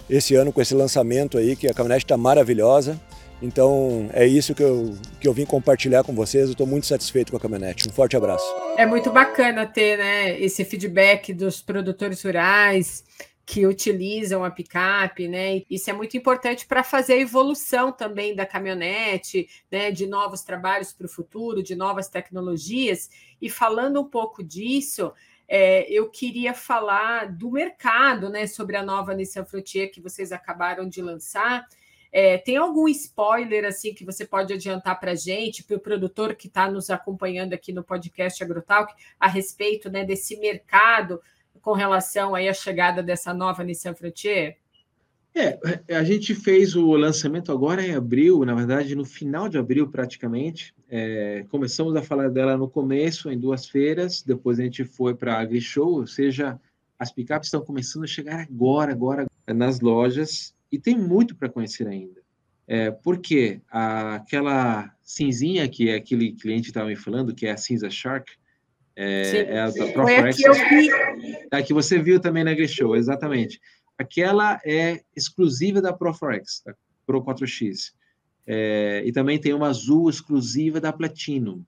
esse 0.09 0.35
ano 0.35 0.51
com 0.51 0.61
esse 0.61 0.75
lançamento 0.75 1.37
aí, 1.37 1.55
que 1.55 1.67
a 1.67 1.73
caminhonete 1.73 2.03
está 2.03 2.17
maravilhosa. 2.17 2.99
Então 3.41 4.09
é 4.13 4.25
isso 4.25 4.55
que 4.55 4.63
eu, 4.63 4.95
que 5.19 5.27
eu 5.27 5.33
vim 5.33 5.45
compartilhar 5.45 6.03
com 6.03 6.13
vocês. 6.13 6.45
Eu 6.45 6.51
estou 6.51 6.67
muito 6.67 6.87
satisfeito 6.87 7.31
com 7.31 7.37
a 7.37 7.39
caminhonete. 7.39 7.89
Um 7.89 7.91
forte 7.91 8.15
abraço. 8.15 8.45
É 8.77 8.85
muito 8.85 9.11
bacana 9.11 9.65
ter 9.65 9.97
né, 9.97 10.39
esse 10.39 10.63
feedback 10.63 11.33
dos 11.33 11.61
produtores 11.61 12.23
rurais 12.23 13.03
que 13.45 13.67
utilizam 13.67 14.43
a 14.43 14.49
picape, 14.49 15.27
né? 15.27 15.63
Isso 15.69 15.89
é 15.89 15.93
muito 15.93 16.15
importante 16.15 16.65
para 16.65 16.83
fazer 16.83 17.13
a 17.13 17.19
evolução 17.19 17.91
também 17.91 18.33
da 18.35 18.45
caminhonete, 18.45 19.49
né? 19.69 19.91
De 19.91 20.07
novos 20.07 20.43
trabalhos 20.43 20.93
para 20.93 21.05
o 21.05 21.09
futuro, 21.09 21.61
de 21.61 21.75
novas 21.75 22.07
tecnologias. 22.07 23.09
E 23.41 23.49
falando 23.49 23.99
um 23.99 24.05
pouco 24.05 24.41
disso, 24.41 25.11
é, 25.45 25.85
eu 25.91 26.09
queria 26.09 26.53
falar 26.53 27.31
do 27.33 27.51
mercado, 27.51 28.29
né? 28.29 28.47
Sobre 28.47 28.77
a 28.77 28.83
nova 28.83 29.13
Nissan 29.13 29.43
Frontier 29.43 29.91
que 29.91 29.99
vocês 29.99 30.31
acabaram 30.31 30.87
de 30.87 31.01
lançar. 31.01 31.67
É, 32.15 32.37
tem 32.37 32.57
algum 32.57 32.87
spoiler 32.87 33.65
assim 33.65 33.91
que 33.91 34.05
você 34.05 34.23
pode 34.23 34.53
adiantar 34.53 34.99
para 34.99 35.13
a 35.13 35.15
gente, 35.15 35.63
para 35.63 35.77
o 35.77 35.79
produtor 35.79 36.35
que 36.35 36.45
está 36.45 36.69
nos 36.69 36.91
acompanhando 36.91 37.53
aqui 37.53 37.73
no 37.73 37.83
podcast 37.83 38.43
Agrotalk, 38.43 38.93
a 39.19 39.27
respeito 39.27 39.89
né, 39.89 40.05
desse 40.05 40.37
mercado 40.37 41.19
com 41.59 41.73
relação 41.73 42.35
aí 42.35 42.47
à 42.47 42.53
chegada 42.53 43.01
dessa 43.01 43.33
nova 43.33 43.63
Nissan 43.63 43.95
Frontier? 43.95 44.57
É, 45.35 45.57
a 45.95 46.03
gente 46.03 46.35
fez 46.35 46.75
o 46.75 46.91
lançamento 46.91 47.51
agora 47.51 47.83
em 47.83 47.95
abril, 47.95 48.45
na 48.45 48.53
verdade, 48.53 48.95
no 48.95 49.03
final 49.03 49.49
de 49.49 49.57
abril, 49.57 49.89
praticamente. 49.89 50.75
É, 50.87 51.43
começamos 51.49 51.95
a 51.95 52.03
falar 52.03 52.29
dela 52.29 52.55
no 52.55 52.69
começo, 52.69 53.31
em 53.31 53.39
duas 53.39 53.67
feiras, 53.67 54.21
depois 54.21 54.59
a 54.59 54.63
gente 54.63 54.85
foi 54.85 55.15
para 55.15 55.33
a 55.33 55.39
AgriShow, 55.39 55.93
ou 55.93 56.05
seja, 56.05 56.59
as 56.99 57.11
picapes 57.11 57.47
estão 57.47 57.65
começando 57.65 58.03
a 58.03 58.07
chegar 58.07 58.41
agora, 58.41 58.91
agora 58.91 59.25
nas 59.47 59.79
lojas, 59.79 60.53
e 60.73 60.79
tem 60.79 60.97
muito 60.97 61.35
para 61.35 61.49
conhecer 61.49 61.87
ainda. 61.87 62.21
É, 62.67 62.89
porque 62.91 63.61
aquela 63.69 64.93
cinzinha, 65.03 65.67
que 65.67 65.89
é 65.89 65.95
aquele 65.95 66.31
cliente 66.33 66.69
estava 66.69 66.87
me 66.87 66.95
falando, 66.95 67.35
que 67.35 67.45
é 67.45 67.51
a 67.51 67.57
cinza 67.57 67.89
Shark, 67.89 68.31
é, 68.95 69.23
Sim, 69.23 69.37
é 69.37 69.59
a 69.59 69.69
da 69.69 69.91
Proforex. 69.91 70.37
vi. 70.37 70.89
A 71.51 71.61
que 71.61 71.73
você 71.73 71.99
viu 71.99 72.19
também 72.19 72.43
na 72.43 72.53
Grishow, 72.53 72.95
exatamente. 72.95 73.59
Aquela 73.97 74.59
é 74.65 75.01
exclusiva 75.15 75.81
da 75.81 75.91
Proforex, 75.93 76.61
da 76.65 76.73
Pro 77.05 77.21
4X. 77.23 77.93
É, 78.45 79.03
e 79.05 79.11
também 79.11 79.39
tem 79.39 79.53
uma 79.53 79.67
azul 79.69 80.09
exclusiva 80.09 80.79
da 80.79 80.91
Platinum, 80.93 81.63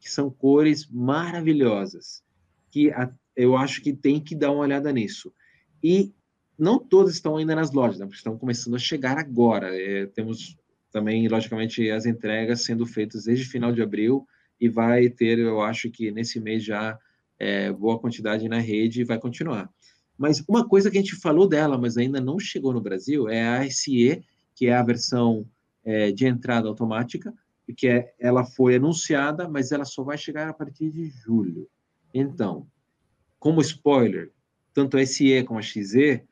que 0.00 0.10
são 0.10 0.30
cores 0.30 0.86
maravilhosas, 0.90 2.22
que 2.70 2.90
a- 2.90 3.10
eu 3.36 3.56
acho 3.56 3.80
que 3.82 3.92
tem 3.92 4.20
que 4.20 4.34
dar 4.34 4.50
uma 4.50 4.62
olhada 4.62 4.92
nisso. 4.92 5.32
E 5.82 6.12
não 6.62 6.78
todas 6.78 7.14
estão 7.14 7.36
ainda 7.36 7.56
nas 7.56 7.72
lojas, 7.72 7.98
né, 7.98 8.06
estão 8.12 8.38
começando 8.38 8.76
a 8.76 8.78
chegar 8.78 9.18
agora. 9.18 9.76
É, 9.76 10.06
temos 10.06 10.56
também, 10.92 11.26
logicamente, 11.26 11.90
as 11.90 12.06
entregas 12.06 12.62
sendo 12.62 12.86
feitas 12.86 13.24
desde 13.24 13.44
final 13.44 13.72
de 13.72 13.82
abril 13.82 14.24
e 14.60 14.68
vai 14.68 15.08
ter, 15.08 15.40
eu 15.40 15.60
acho 15.60 15.90
que 15.90 16.12
nesse 16.12 16.38
mês 16.38 16.62
já, 16.62 16.96
é, 17.36 17.72
boa 17.72 17.98
quantidade 17.98 18.48
na 18.48 18.60
rede 18.60 19.00
e 19.00 19.04
vai 19.04 19.18
continuar. 19.18 19.68
Mas 20.16 20.44
uma 20.46 20.64
coisa 20.64 20.88
que 20.88 20.96
a 20.96 21.00
gente 21.00 21.16
falou 21.16 21.48
dela, 21.48 21.76
mas 21.76 21.96
ainda 21.96 22.20
não 22.20 22.38
chegou 22.38 22.72
no 22.72 22.80
Brasil, 22.80 23.28
é 23.28 23.42
a 23.44 23.68
SE, 23.68 24.22
que 24.54 24.66
é 24.66 24.74
a 24.74 24.84
versão 24.84 25.44
é, 25.84 26.12
de 26.12 26.26
entrada 26.26 26.68
automática, 26.68 27.34
que 27.76 27.88
é, 27.88 28.14
ela 28.20 28.44
foi 28.44 28.76
anunciada, 28.76 29.48
mas 29.48 29.72
ela 29.72 29.84
só 29.84 30.04
vai 30.04 30.16
chegar 30.16 30.48
a 30.48 30.54
partir 30.54 30.90
de 30.90 31.08
julho. 31.08 31.68
Então, 32.14 32.68
como 33.40 33.60
spoiler, 33.60 34.30
tanto 34.72 34.96
a 34.96 35.04
SE 35.04 35.42
como 35.42 35.58
a 35.58 35.62
XE, 35.62 36.22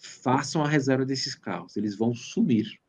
façam 0.00 0.64
a 0.64 0.68
reserva 0.68 1.04
desses 1.04 1.34
carros, 1.34 1.76
eles 1.76 1.94
vão 1.94 2.14
sumir, 2.14 2.80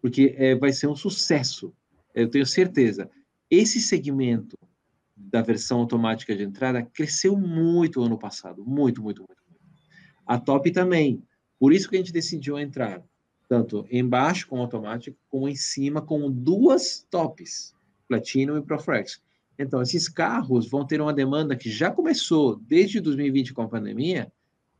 porque 0.00 0.34
é, 0.36 0.54
vai 0.54 0.72
ser 0.72 0.86
um 0.86 0.94
sucesso, 0.94 1.74
eu 2.14 2.28
tenho 2.28 2.44
certeza. 2.44 3.10
Esse 3.50 3.80
segmento 3.80 4.58
da 5.16 5.40
versão 5.40 5.80
automática 5.80 6.36
de 6.36 6.42
entrada 6.42 6.82
cresceu 6.82 7.36
muito 7.36 8.02
ano 8.02 8.18
passado, 8.18 8.62
muito, 8.64 9.02
muito, 9.02 9.24
muito. 9.26 9.42
A 10.26 10.38
top 10.38 10.70
também. 10.70 11.22
Por 11.58 11.72
isso 11.72 11.88
que 11.88 11.96
a 11.96 11.98
gente 11.98 12.12
decidiu 12.12 12.58
entrar 12.58 13.02
tanto 13.48 13.86
embaixo 13.90 14.46
com 14.46 14.60
automático, 14.60 15.16
como 15.28 15.48
em 15.48 15.56
cima 15.56 16.02
com 16.02 16.30
duas 16.30 17.06
tops, 17.10 17.74
Platinum 18.08 18.58
e 18.58 18.62
Proflex. 18.62 19.22
Então, 19.58 19.80
esses 19.80 20.08
carros 20.08 20.68
vão 20.68 20.86
ter 20.86 21.00
uma 21.00 21.12
demanda 21.12 21.56
que 21.56 21.70
já 21.70 21.90
começou 21.90 22.56
desde 22.56 23.00
2020 23.00 23.54
com 23.54 23.62
a 23.62 23.68
pandemia 23.68 24.32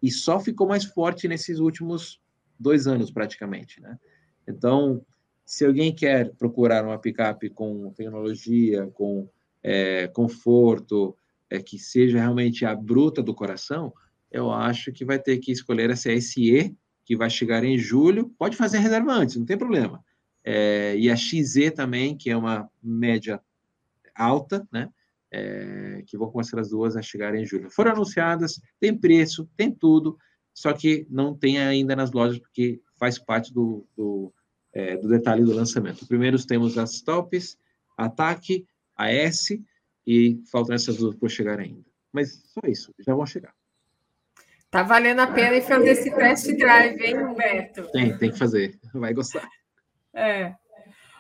e 0.05 0.11
só 0.11 0.39
ficou 0.39 0.69
mais 0.69 0.85
forte 0.85 1.27
nesses 1.27 1.59
últimos 1.59 2.21
dois 2.61 2.87
anos, 2.87 3.11
praticamente, 3.11 3.81
né? 3.81 3.99
Então, 4.47 5.03
se 5.47 5.65
alguém 5.65 5.95
quer 5.95 6.35
procurar 6.35 6.85
uma 6.85 6.99
picape 6.99 7.49
com 7.49 7.91
tecnologia, 7.93 8.87
com 8.89 9.27
é, 9.63 10.07
conforto, 10.09 11.17
é, 11.49 11.59
que 11.59 11.79
seja 11.79 12.19
realmente 12.19 12.67
a 12.67 12.77
bruta 12.77 13.23
do 13.23 13.35
coração, 13.35 13.95
eu 14.31 14.53
acho 14.53 14.93
que 14.93 15.07
vai 15.07 15.19
ter 15.19 15.39
que 15.39 15.51
escolher 15.51 15.89
essa 15.89 16.11
SE, 16.21 16.77
que 17.03 17.17
vai 17.17 17.31
chegar 17.31 17.65
em 17.65 17.79
julho. 17.79 18.29
Pode 18.39 18.59
fazer 18.59 18.81
reserva 18.81 19.11
antes, 19.11 19.37
não 19.37 19.47
tem 19.47 19.57
problema. 19.57 20.05
É, 20.45 20.95
e 20.99 21.11
a 21.11 21.17
XE 21.17 21.71
também, 21.71 22.15
que 22.15 22.29
é 22.29 22.37
uma 22.37 22.69
média 22.83 23.41
alta, 24.15 24.69
né? 24.71 24.91
É, 25.37 26.03
que 26.07 26.17
vão 26.17 26.31
começar 26.31 26.61
as 26.61 26.71
duas 26.71 26.97
a 26.97 27.03
chegar 27.03 27.35
em 27.35 27.45
julho. 27.45 27.69
Foram 27.69 27.91
anunciadas, 27.91 28.61
tem 28.79 28.97
preço, 28.97 29.49
tem 29.57 29.73
tudo, 29.73 30.17
só 30.55 30.73
que 30.73 31.07
não 31.11 31.37
tem 31.37 31.59
ainda 31.59 31.97
nas 31.97 32.13
lojas, 32.13 32.39
porque 32.39 32.81
faz 32.97 33.19
parte 33.19 33.53
do, 33.53 33.85
do, 33.97 34.33
é, 34.73 34.97
do 34.97 35.09
detalhe 35.09 35.43
do 35.43 35.53
lançamento. 35.53 36.07
Primeiro 36.07 36.41
temos 36.47 36.79
as 36.79 37.01
tops, 37.01 37.57
a 37.99 38.09
TAC, 38.09 38.65
a 38.97 39.11
S, 39.11 39.61
e 40.07 40.41
faltam 40.53 40.77
essas 40.77 40.99
duas 40.99 41.17
por 41.17 41.29
chegar 41.29 41.59
ainda. 41.59 41.85
Mas 42.13 42.41
só 42.53 42.61
isso, 42.69 42.95
já 43.01 43.13
vão 43.13 43.27
chegar. 43.27 43.53
Tá 44.71 44.85
valendo 44.85 45.21
a 45.21 45.27
pena 45.27 45.61
fazer 45.63 45.91
esse 45.91 46.15
test 46.15 46.47
drive, 46.57 47.01
hein, 47.01 47.19
Humberto? 47.19 47.91
Tem, 47.91 48.17
tem 48.17 48.31
que 48.31 48.39
fazer, 48.39 48.79
vai 48.95 49.13
gostar. 49.13 49.49
É. 50.13 50.55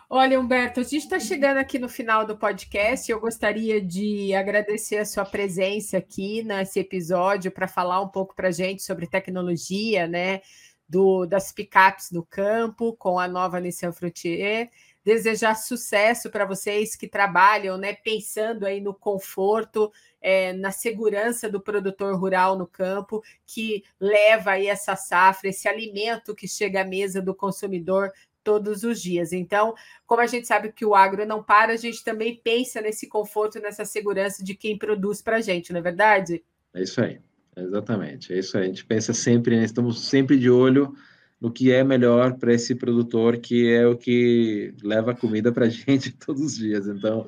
Olha, 0.08 0.38
Humberto, 0.38 0.80
a 0.80 0.82
gente 0.82 1.04
está 1.04 1.18
chegando 1.18 1.56
aqui 1.56 1.78
no 1.78 1.88
final 1.88 2.26
do 2.26 2.36
podcast. 2.36 3.10
Eu 3.10 3.18
gostaria 3.18 3.80
de 3.80 4.34
agradecer 4.34 4.98
a 4.98 5.04
sua 5.06 5.24
presença 5.24 5.96
aqui 5.96 6.42
nesse 6.42 6.78
episódio 6.78 7.50
para 7.50 7.66
falar 7.66 8.00
um 8.02 8.08
pouco 8.08 8.34
para 8.34 8.48
a 8.48 8.52
gente 8.52 8.82
sobre 8.82 9.06
tecnologia, 9.06 10.06
né? 10.06 10.42
Do, 10.86 11.24
das 11.24 11.50
picapes 11.50 12.10
no 12.10 12.22
campo 12.22 12.94
com 12.96 13.18
a 13.18 13.26
nova 13.26 13.58
Nissan 13.58 13.92
Frontier. 13.92 14.70
Desejar 15.02 15.54
sucesso 15.54 16.30
para 16.30 16.44
vocês 16.44 16.94
que 16.94 17.08
trabalham, 17.08 17.78
né? 17.78 17.94
Pensando 17.94 18.66
aí 18.66 18.80
no 18.82 18.92
conforto, 18.92 19.90
é, 20.20 20.52
na 20.52 20.70
segurança 20.70 21.48
do 21.48 21.62
produtor 21.62 22.14
rural 22.20 22.58
no 22.58 22.66
campo, 22.66 23.22
que 23.46 23.82
leva 23.98 24.52
aí 24.52 24.66
essa 24.66 24.96
safra, 24.96 25.48
esse 25.48 25.66
alimento 25.66 26.34
que 26.34 26.46
chega 26.46 26.82
à 26.82 26.84
mesa 26.84 27.22
do 27.22 27.34
consumidor 27.34 28.12
todos 28.44 28.84
os 28.84 29.00
dias. 29.00 29.32
Então, 29.32 29.74
como 30.06 30.20
a 30.20 30.26
gente 30.26 30.46
sabe 30.46 30.70
que 30.70 30.84
o 30.84 30.94
agro 30.94 31.26
não 31.26 31.42
para, 31.42 31.72
a 31.72 31.76
gente 31.76 32.04
também 32.04 32.38
pensa 32.44 32.80
nesse 32.80 33.08
conforto, 33.08 33.58
nessa 33.58 33.84
segurança 33.84 34.44
de 34.44 34.54
quem 34.54 34.78
produz 34.78 35.22
para 35.22 35.38
a 35.38 35.40
gente, 35.40 35.72
não 35.72 35.80
é 35.80 35.82
verdade? 35.82 36.44
É 36.74 36.82
isso 36.82 37.00
aí, 37.00 37.18
exatamente. 37.56 38.32
É 38.32 38.38
isso 38.38 38.56
aí. 38.56 38.64
A 38.64 38.66
gente 38.66 38.84
pensa 38.84 39.14
sempre, 39.14 39.56
né? 39.56 39.64
estamos 39.64 40.04
sempre 40.04 40.38
de 40.38 40.50
olho 40.50 40.94
no 41.40 41.50
que 41.50 41.72
é 41.72 41.82
melhor 41.82 42.34
para 42.34 42.52
esse 42.52 42.74
produtor, 42.74 43.38
que 43.38 43.70
é 43.72 43.86
o 43.86 43.96
que 43.96 44.74
leva 44.82 45.14
comida 45.14 45.50
para 45.50 45.66
a 45.66 45.68
gente 45.70 46.12
todos 46.12 46.42
os 46.42 46.56
dias. 46.56 46.86
Então, 46.86 47.26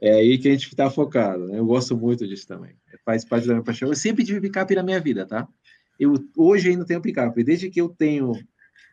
é 0.00 0.12
aí 0.14 0.38
que 0.38 0.48
a 0.48 0.52
gente 0.52 0.68
está 0.68 0.90
focado. 0.90 1.46
Né? 1.46 1.58
Eu 1.58 1.66
gosto 1.66 1.96
muito 1.96 2.26
disso 2.26 2.46
também. 2.46 2.76
Faz 3.04 3.24
parte 3.24 3.46
da 3.46 3.54
minha 3.54 3.64
paixão. 3.64 3.88
Eu 3.88 3.96
sempre 3.96 4.24
tive 4.24 4.40
picape 4.40 4.74
na 4.74 4.82
minha 4.82 5.00
vida, 5.00 5.26
tá? 5.26 5.48
Eu 5.98 6.14
hoje 6.36 6.70
ainda 6.70 6.84
tenho 6.84 7.02
picape. 7.02 7.42
Desde 7.42 7.68
que 7.68 7.80
eu 7.80 7.88
tenho 7.88 8.32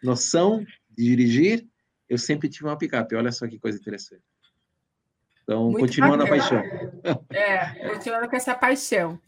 noção 0.03 0.65
dirigir, 0.97 1.67
eu 2.09 2.17
sempre 2.17 2.49
tive 2.49 2.65
uma 2.65 2.77
picape. 2.77 3.15
Olha 3.15 3.31
só 3.31 3.47
que 3.47 3.59
coisa 3.59 3.79
interessante. 3.79 4.23
Então, 5.43 5.65
Muito 5.65 5.79
continuando 5.79 6.23
a 6.23 6.27
bacana. 6.27 6.63
paixão. 7.03 7.25
É, 7.29 7.89
continuando 7.89 8.29
com 8.29 8.35
essa 8.35 8.55
paixão. 8.55 9.19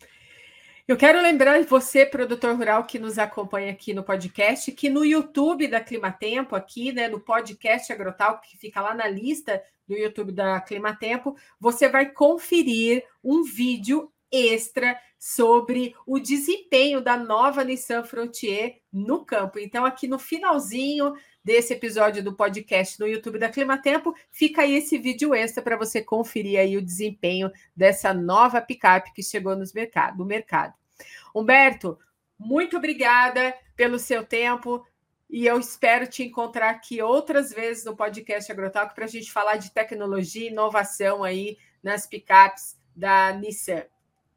Eu 0.87 0.95
quero 0.95 1.21
lembrar 1.21 1.61
você, 1.65 2.05
produtor 2.05 2.55
rural 2.55 2.85
que 2.85 2.97
nos 2.97 3.19
acompanha 3.19 3.71
aqui 3.71 3.93
no 3.93 4.03
podcast, 4.03 4.71
que 4.71 4.89
no 4.89 5.03
YouTube 5.03 5.67
da 5.67 5.81
Climatempo, 5.81 6.55
aqui, 6.55 6.93
né, 6.93 7.09
no 7.09 7.19
podcast 7.19 7.91
Agrotal, 7.91 8.39
que 8.39 8.57
fica 8.57 8.81
lá 8.81 8.95
na 8.95 9.05
lista 9.05 9.61
do 9.85 9.95
YouTube 9.95 10.31
da 10.31 10.61
Climatempo, 10.61 11.35
você 11.59 11.89
vai 11.89 12.09
conferir 12.09 13.03
um 13.21 13.43
vídeo 13.43 14.11
extra 14.31 14.97
sobre 15.19 15.93
o 16.05 16.19
desempenho 16.19 17.01
da 17.01 17.17
nova 17.17 17.63
Nissan 17.63 18.03
Frontier 18.03 18.77
no 18.91 19.25
campo. 19.25 19.59
Então, 19.59 19.83
aqui 19.83 20.07
no 20.07 20.17
finalzinho 20.17 21.13
desse 21.47 21.71
episódio 21.71 22.21
do 22.21 22.33
podcast 22.33 22.99
no 22.99 23.07
YouTube 23.07 23.39
da 23.39 23.47
Climatempo, 23.47 24.13
fica 24.29 24.63
aí 24.63 24.75
esse 24.75 24.97
vídeo 24.97 25.33
extra 25.33 25.63
para 25.63 25.77
você 25.77 26.01
conferir 26.01 26.59
aí 26.59 26.75
o 26.75 26.81
desempenho 26.81 27.49
dessa 27.73 28.13
nova 28.13 28.59
picape 28.59 29.13
que 29.13 29.23
chegou 29.23 29.55
nos 29.55 29.71
mercado, 29.71 30.17
no 30.17 30.25
mercado. 30.25 30.73
Humberto, 31.33 31.97
muito 32.37 32.75
obrigada 32.75 33.55
pelo 33.77 33.97
seu 33.97 34.25
tempo 34.25 34.85
e 35.29 35.45
eu 35.45 35.57
espero 35.57 36.05
te 36.05 36.21
encontrar 36.21 36.69
aqui 36.69 37.01
outras 37.01 37.53
vezes 37.53 37.85
no 37.85 37.95
podcast 37.95 38.51
Agrotalk 38.51 38.93
para 38.93 39.05
a 39.05 39.07
gente 39.07 39.31
falar 39.31 39.55
de 39.55 39.71
tecnologia 39.71 40.49
e 40.49 40.51
inovação 40.51 41.23
aí 41.23 41.57
nas 41.81 42.05
picapes 42.05 42.77
da 42.93 43.31
Nissan. 43.31 43.83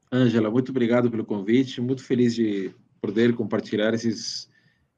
Ângela, 0.09 0.49
muito 0.49 0.69
obrigado 0.69 1.11
pelo 1.11 1.25
convite. 1.25 1.81
Muito 1.81 2.05
feliz 2.05 2.33
de 2.33 2.73
poder 3.01 3.35
compartilhar 3.35 3.93
esses 3.93 4.49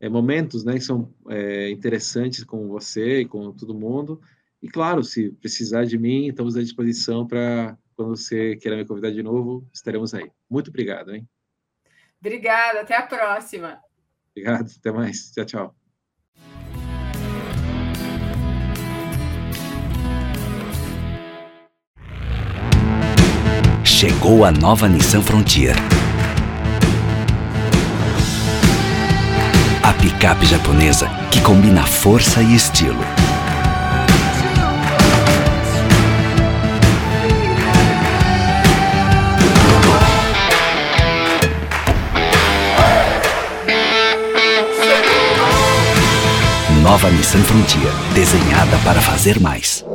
é, 0.03 0.09
momentos, 0.09 0.65
né, 0.65 0.73
que 0.73 0.81
são 0.81 1.13
é, 1.29 1.69
interessantes 1.69 2.43
com 2.43 2.67
você 2.67 3.21
e 3.21 3.25
com 3.25 3.53
todo 3.53 3.73
mundo. 3.73 4.21
E 4.61 4.67
claro, 4.67 5.01
se 5.01 5.31
precisar 5.31 5.85
de 5.85 5.97
mim, 5.97 6.27
estamos 6.27 6.57
à 6.57 6.61
disposição 6.61 7.25
para 7.25 7.77
quando 7.95 8.09
você 8.09 8.57
queira 8.57 8.75
me 8.75 8.85
convidar 8.85 9.11
de 9.11 9.23
novo, 9.23 9.65
estaremos 9.73 10.13
aí. 10.13 10.29
Muito 10.49 10.69
obrigado, 10.69 11.15
hein? 11.15 11.25
Obrigada, 12.19 12.81
até 12.81 12.97
a 12.97 13.03
próxima. 13.03 13.79
Obrigado, 14.31 14.69
até 14.77 14.91
mais. 14.91 15.31
Tchau, 15.31 15.45
tchau. 15.45 15.75
Chegou 23.85 24.43
a 24.43 24.51
nova 24.51 24.89
Nissan 24.89 25.21
Frontier. 25.21 25.75
Picape 30.03 30.45
japonesa 30.45 31.09
que 31.31 31.39
combina 31.39 31.81
força 31.83 32.41
e 32.41 32.55
estilo. 32.55 32.99
Nova 46.81 47.09
Nissan 47.09 47.41
Frontier, 47.43 47.89
desenhada 48.13 48.77
para 48.83 48.99
fazer 48.99 49.39
mais. 49.39 49.85